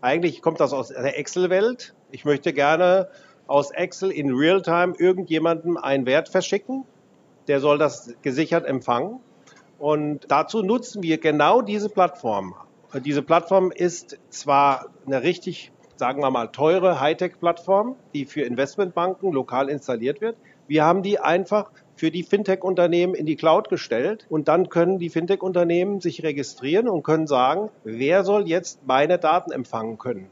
Eigentlich 0.00 0.42
kommt 0.42 0.60
das 0.60 0.72
aus 0.72 0.88
der 0.88 1.18
Excel-Welt. 1.18 1.94
Ich 2.10 2.24
möchte 2.24 2.52
gerne 2.52 3.08
aus 3.48 3.70
Excel 3.70 4.10
in 4.10 4.34
Realtime 4.34 4.94
irgendjemandem 4.96 5.76
einen 5.76 6.06
Wert 6.06 6.28
verschicken. 6.28 6.84
Der 7.48 7.60
soll 7.60 7.78
das 7.78 8.14
gesichert 8.22 8.66
empfangen. 8.66 9.20
Und 9.78 10.26
dazu 10.28 10.62
nutzen 10.62 11.02
wir 11.02 11.18
genau 11.18 11.62
diese 11.62 11.88
Plattform. 11.88 12.54
Diese 13.04 13.22
Plattform 13.22 13.70
ist 13.70 14.18
zwar 14.30 14.86
eine 15.06 15.22
richtig, 15.22 15.72
sagen 15.96 16.22
wir 16.22 16.30
mal, 16.30 16.48
teure 16.48 17.00
Hightech-Plattform, 17.00 17.96
die 18.14 18.24
für 18.24 18.42
Investmentbanken 18.42 19.32
lokal 19.32 19.68
installiert 19.68 20.20
wird. 20.20 20.36
Wir 20.68 20.84
haben 20.84 21.02
die 21.02 21.18
einfach 21.18 21.70
für 21.98 22.12
die 22.12 22.22
Fintech-Unternehmen 22.22 23.14
in 23.14 23.26
die 23.26 23.34
Cloud 23.34 23.68
gestellt 23.68 24.24
und 24.30 24.46
dann 24.46 24.68
können 24.68 24.98
die 24.98 25.10
Fintech-Unternehmen 25.10 26.00
sich 26.00 26.22
registrieren 26.22 26.88
und 26.88 27.02
können 27.02 27.26
sagen, 27.26 27.70
wer 27.82 28.22
soll 28.22 28.48
jetzt 28.48 28.86
meine 28.86 29.18
Daten 29.18 29.50
empfangen 29.50 29.98
können. 29.98 30.30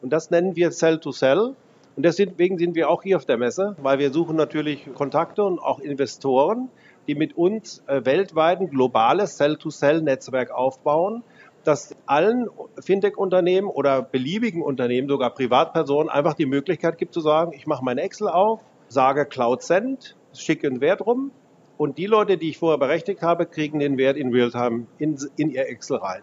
Und 0.00 0.10
das 0.10 0.30
nennen 0.30 0.56
wir 0.56 0.70
Cell 0.70 0.98
to 0.98 1.12
Cell. 1.12 1.54
Und 1.96 2.04
deswegen 2.04 2.56
sind 2.56 2.74
wir 2.74 2.88
auch 2.88 3.02
hier 3.02 3.18
auf 3.18 3.26
der 3.26 3.36
Messe, 3.36 3.76
weil 3.82 3.98
wir 3.98 4.10
suchen 4.10 4.36
natürlich 4.36 4.88
Kontakte 4.94 5.42
und 5.42 5.58
auch 5.58 5.80
Investoren, 5.80 6.70
die 7.06 7.14
mit 7.14 7.36
uns 7.36 7.82
äh, 7.86 8.02
weltweit 8.06 8.60
ein 8.60 8.70
globales 8.70 9.36
Cell-to-Cell-Netzwerk 9.36 10.50
aufbauen, 10.50 11.22
das 11.62 11.94
allen 12.06 12.48
Fintech-Unternehmen 12.80 13.68
oder 13.68 14.00
beliebigen 14.00 14.62
Unternehmen, 14.62 15.08
sogar 15.08 15.30
Privatpersonen, 15.30 16.08
einfach 16.08 16.34
die 16.34 16.46
Möglichkeit 16.46 16.96
gibt 16.96 17.12
zu 17.12 17.20
sagen, 17.20 17.52
ich 17.54 17.66
mache 17.66 17.84
mein 17.84 17.98
Excel 17.98 18.28
auf, 18.28 18.62
sage 18.88 19.26
Cloud 19.26 19.62
Send, 19.62 20.16
schicke 20.34 20.66
einen 20.66 20.80
Wert 20.80 21.04
rum 21.04 21.32
und 21.76 21.98
die 21.98 22.06
Leute, 22.06 22.38
die 22.38 22.50
ich 22.50 22.58
vorher 22.58 22.78
berechtigt 22.78 23.22
habe, 23.22 23.46
kriegen 23.46 23.78
den 23.78 23.98
Wert 23.98 24.16
in 24.16 24.32
Realtime 24.32 24.86
in, 24.98 25.18
in 25.36 25.50
ihr 25.50 25.68
Excel 25.68 25.96
rein. 25.96 26.22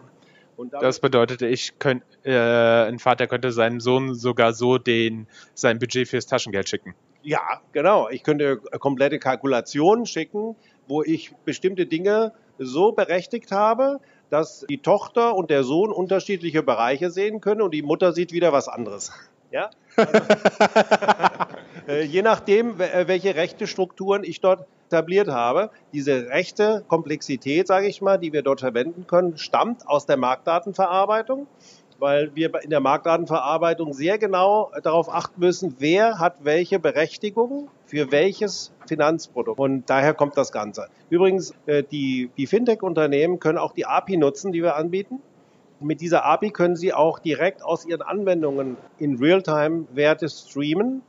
das 0.80 1.00
bedeutet, 1.00 1.42
ich 1.42 1.78
könnt, 1.78 2.02
äh, 2.24 2.32
ein 2.32 2.98
Vater 2.98 3.26
könnte 3.26 3.52
seinem 3.52 3.80
Sohn 3.80 4.14
sogar 4.14 4.52
so 4.52 4.78
den, 4.78 5.26
sein 5.54 5.78
Budget 5.78 6.08
fürs 6.08 6.26
Taschengeld 6.26 6.68
schicken. 6.68 6.94
Ja, 7.22 7.60
genau. 7.72 8.08
Ich 8.08 8.22
könnte 8.22 8.56
komplette 8.56 9.18
Kalkulationen 9.18 10.06
schicken, 10.06 10.56
wo 10.88 11.02
ich 11.02 11.34
bestimmte 11.44 11.86
Dinge 11.86 12.32
so 12.58 12.92
berechtigt 12.92 13.52
habe, 13.52 14.00
dass 14.30 14.64
die 14.68 14.78
Tochter 14.78 15.34
und 15.34 15.50
der 15.50 15.64
Sohn 15.64 15.92
unterschiedliche 15.92 16.62
Bereiche 16.62 17.10
sehen 17.10 17.40
können 17.40 17.62
und 17.62 17.74
die 17.74 17.82
Mutter 17.82 18.12
sieht 18.12 18.32
wieder 18.32 18.52
was 18.52 18.68
anderes. 18.68 19.12
Ja? 19.50 19.70
Also, 19.96 20.12
je 21.86 22.22
nachdem, 22.22 22.80
äh, 22.80 23.06
welche 23.08 23.34
rechte 23.34 23.66
Strukturen 23.66 24.24
ich 24.24 24.40
dort 24.40 24.66
etabliert 24.90 25.28
habe. 25.28 25.70
Diese 25.92 26.28
rechte 26.28 26.84
Komplexität, 26.88 27.68
sage 27.68 27.86
ich 27.86 28.02
mal, 28.02 28.18
die 28.18 28.32
wir 28.32 28.42
dort 28.42 28.60
verwenden 28.60 29.06
können, 29.06 29.38
stammt 29.38 29.86
aus 29.88 30.04
der 30.04 30.16
Marktdatenverarbeitung, 30.16 31.46
weil 32.00 32.34
wir 32.34 32.50
in 32.62 32.70
der 32.70 32.80
Marktdatenverarbeitung 32.80 33.92
sehr 33.92 34.18
genau 34.18 34.72
darauf 34.82 35.08
achten 35.08 35.40
müssen, 35.40 35.76
wer 35.78 36.18
hat 36.18 36.44
welche 36.44 36.80
Berechtigung 36.80 37.68
für 37.86 38.10
welches 38.10 38.72
Finanzprodukt. 38.88 39.60
Und 39.60 39.88
daher 39.88 40.14
kommt 40.14 40.36
das 40.36 40.50
Ganze. 40.50 40.88
Übrigens, 41.08 41.54
äh, 41.66 41.84
die, 41.84 42.30
die 42.36 42.46
Fintech-Unternehmen 42.48 43.38
können 43.38 43.58
auch 43.58 43.72
die 43.72 43.86
API 43.86 44.16
nutzen, 44.16 44.50
die 44.50 44.62
wir 44.62 44.74
anbieten. 44.74 45.20
Mit 45.78 46.00
dieser 46.00 46.24
API 46.24 46.50
können 46.50 46.76
Sie 46.76 46.92
auch 46.92 47.20
direkt 47.20 47.62
aus 47.62 47.86
Ihren 47.86 48.02
Anwendungen 48.02 48.76
in 48.98 49.16
Realtime 49.16 49.86
Werte 49.94 50.28
streamen, 50.28 51.02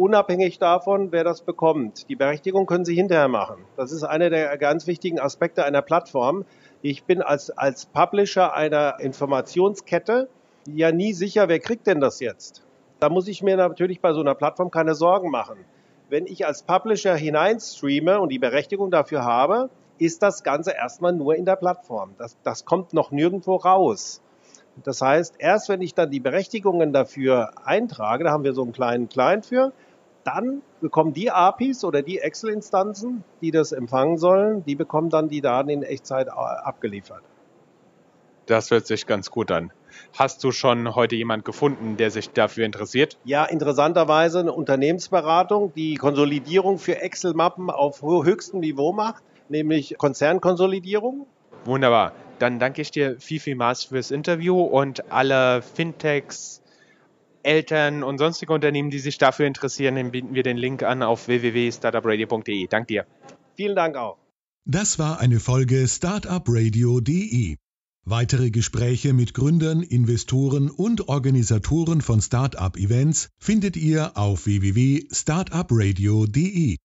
unabhängig 0.00 0.58
davon, 0.58 1.12
wer 1.12 1.24
das 1.24 1.42
bekommt. 1.42 2.08
Die 2.08 2.16
Berechtigung 2.16 2.64
können 2.64 2.86
Sie 2.86 2.94
hinterher 2.94 3.28
machen. 3.28 3.66
Das 3.76 3.92
ist 3.92 4.02
einer 4.02 4.30
der 4.30 4.56
ganz 4.56 4.86
wichtigen 4.86 5.20
Aspekte 5.20 5.64
einer 5.64 5.82
Plattform. 5.82 6.46
Ich 6.80 7.04
bin 7.04 7.20
als, 7.20 7.50
als 7.50 7.84
Publisher 7.84 8.54
einer 8.54 8.98
Informationskette 9.00 10.28
ja 10.66 10.90
nie 10.90 11.12
sicher, 11.12 11.48
wer 11.48 11.58
kriegt 11.58 11.86
denn 11.86 12.00
das 12.00 12.18
jetzt. 12.20 12.62
Da 12.98 13.10
muss 13.10 13.28
ich 13.28 13.42
mir 13.42 13.58
natürlich 13.58 14.00
bei 14.00 14.14
so 14.14 14.20
einer 14.20 14.34
Plattform 14.34 14.70
keine 14.70 14.94
Sorgen 14.94 15.30
machen. 15.30 15.58
Wenn 16.08 16.26
ich 16.26 16.46
als 16.46 16.62
Publisher 16.62 17.14
hineinstreame 17.14 18.20
und 18.20 18.30
die 18.30 18.38
Berechtigung 18.38 18.90
dafür 18.90 19.24
habe, 19.24 19.68
ist 19.98 20.22
das 20.22 20.42
Ganze 20.42 20.72
erstmal 20.72 21.12
nur 21.12 21.36
in 21.36 21.44
der 21.44 21.56
Plattform. 21.56 22.14
Das, 22.16 22.38
das 22.42 22.64
kommt 22.64 22.94
noch 22.94 23.10
nirgendwo 23.10 23.56
raus. 23.56 24.22
Das 24.82 25.02
heißt, 25.02 25.34
erst 25.38 25.68
wenn 25.68 25.82
ich 25.82 25.94
dann 25.94 26.10
die 26.10 26.20
Berechtigungen 26.20 26.94
dafür 26.94 27.50
eintrage, 27.64 28.24
da 28.24 28.30
haben 28.30 28.44
wir 28.44 28.54
so 28.54 28.62
einen 28.62 28.72
kleinen 28.72 29.10
Client 29.10 29.44
für, 29.44 29.72
dann 30.24 30.62
bekommen 30.80 31.12
die 31.12 31.30
APIs 31.30 31.84
oder 31.84 32.02
die 32.02 32.18
Excel-Instanzen, 32.18 33.24
die 33.40 33.50
das 33.50 33.72
empfangen 33.72 34.18
sollen, 34.18 34.64
die 34.64 34.74
bekommen 34.74 35.10
dann 35.10 35.28
die 35.28 35.40
Daten 35.40 35.70
in 35.70 35.82
Echtzeit 35.82 36.28
abgeliefert. 36.28 37.22
Das 38.46 38.70
hört 38.70 38.86
sich 38.86 39.06
ganz 39.06 39.30
gut 39.30 39.50
an. 39.50 39.72
Hast 40.18 40.42
du 40.42 40.50
schon 40.50 40.94
heute 40.94 41.14
jemand 41.14 41.44
gefunden, 41.44 41.96
der 41.96 42.10
sich 42.10 42.30
dafür 42.30 42.66
interessiert? 42.66 43.16
Ja, 43.24 43.44
interessanterweise 43.44 44.40
eine 44.40 44.52
Unternehmensberatung, 44.52 45.72
die 45.74 45.94
Konsolidierung 45.94 46.78
für 46.78 47.00
Excel-Mappen 47.00 47.70
auf 47.70 48.02
höchstem 48.02 48.60
Niveau 48.60 48.92
macht, 48.92 49.22
nämlich 49.48 49.96
Konzernkonsolidierung. 49.98 51.26
Wunderbar. 51.64 52.12
Dann 52.38 52.58
danke 52.58 52.82
ich 52.82 52.90
dir 52.90 53.20
viel, 53.20 53.38
vielmals 53.38 53.84
fürs 53.84 54.10
Interview 54.10 54.60
und 54.62 55.12
alle 55.12 55.62
Fintechs, 55.62 56.59
Eltern 57.42 58.02
und 58.02 58.18
sonstige 58.18 58.52
Unternehmen, 58.52 58.90
die 58.90 58.98
sich 58.98 59.18
dafür 59.18 59.46
interessieren, 59.46 59.96
dann 59.96 60.10
bieten 60.10 60.34
wir 60.34 60.42
den 60.42 60.56
Link 60.56 60.82
an 60.82 61.02
auf 61.02 61.28
www.startupradio.de. 61.28 62.66
Danke 62.66 62.86
dir. 62.86 63.06
Vielen 63.56 63.76
Dank 63.76 63.96
auch. 63.96 64.18
Das 64.64 64.98
war 64.98 65.20
eine 65.20 65.40
Folge 65.40 65.88
Startupradio.de. 65.88 67.56
Weitere 68.04 68.50
Gespräche 68.50 69.12
mit 69.12 69.34
Gründern, 69.34 69.82
Investoren 69.82 70.70
und 70.70 71.08
Organisatoren 71.08 72.00
von 72.00 72.20
Startup-Events 72.20 73.28
findet 73.38 73.76
ihr 73.76 74.16
auf 74.16 74.46
www.startupradio.de. 74.46 76.78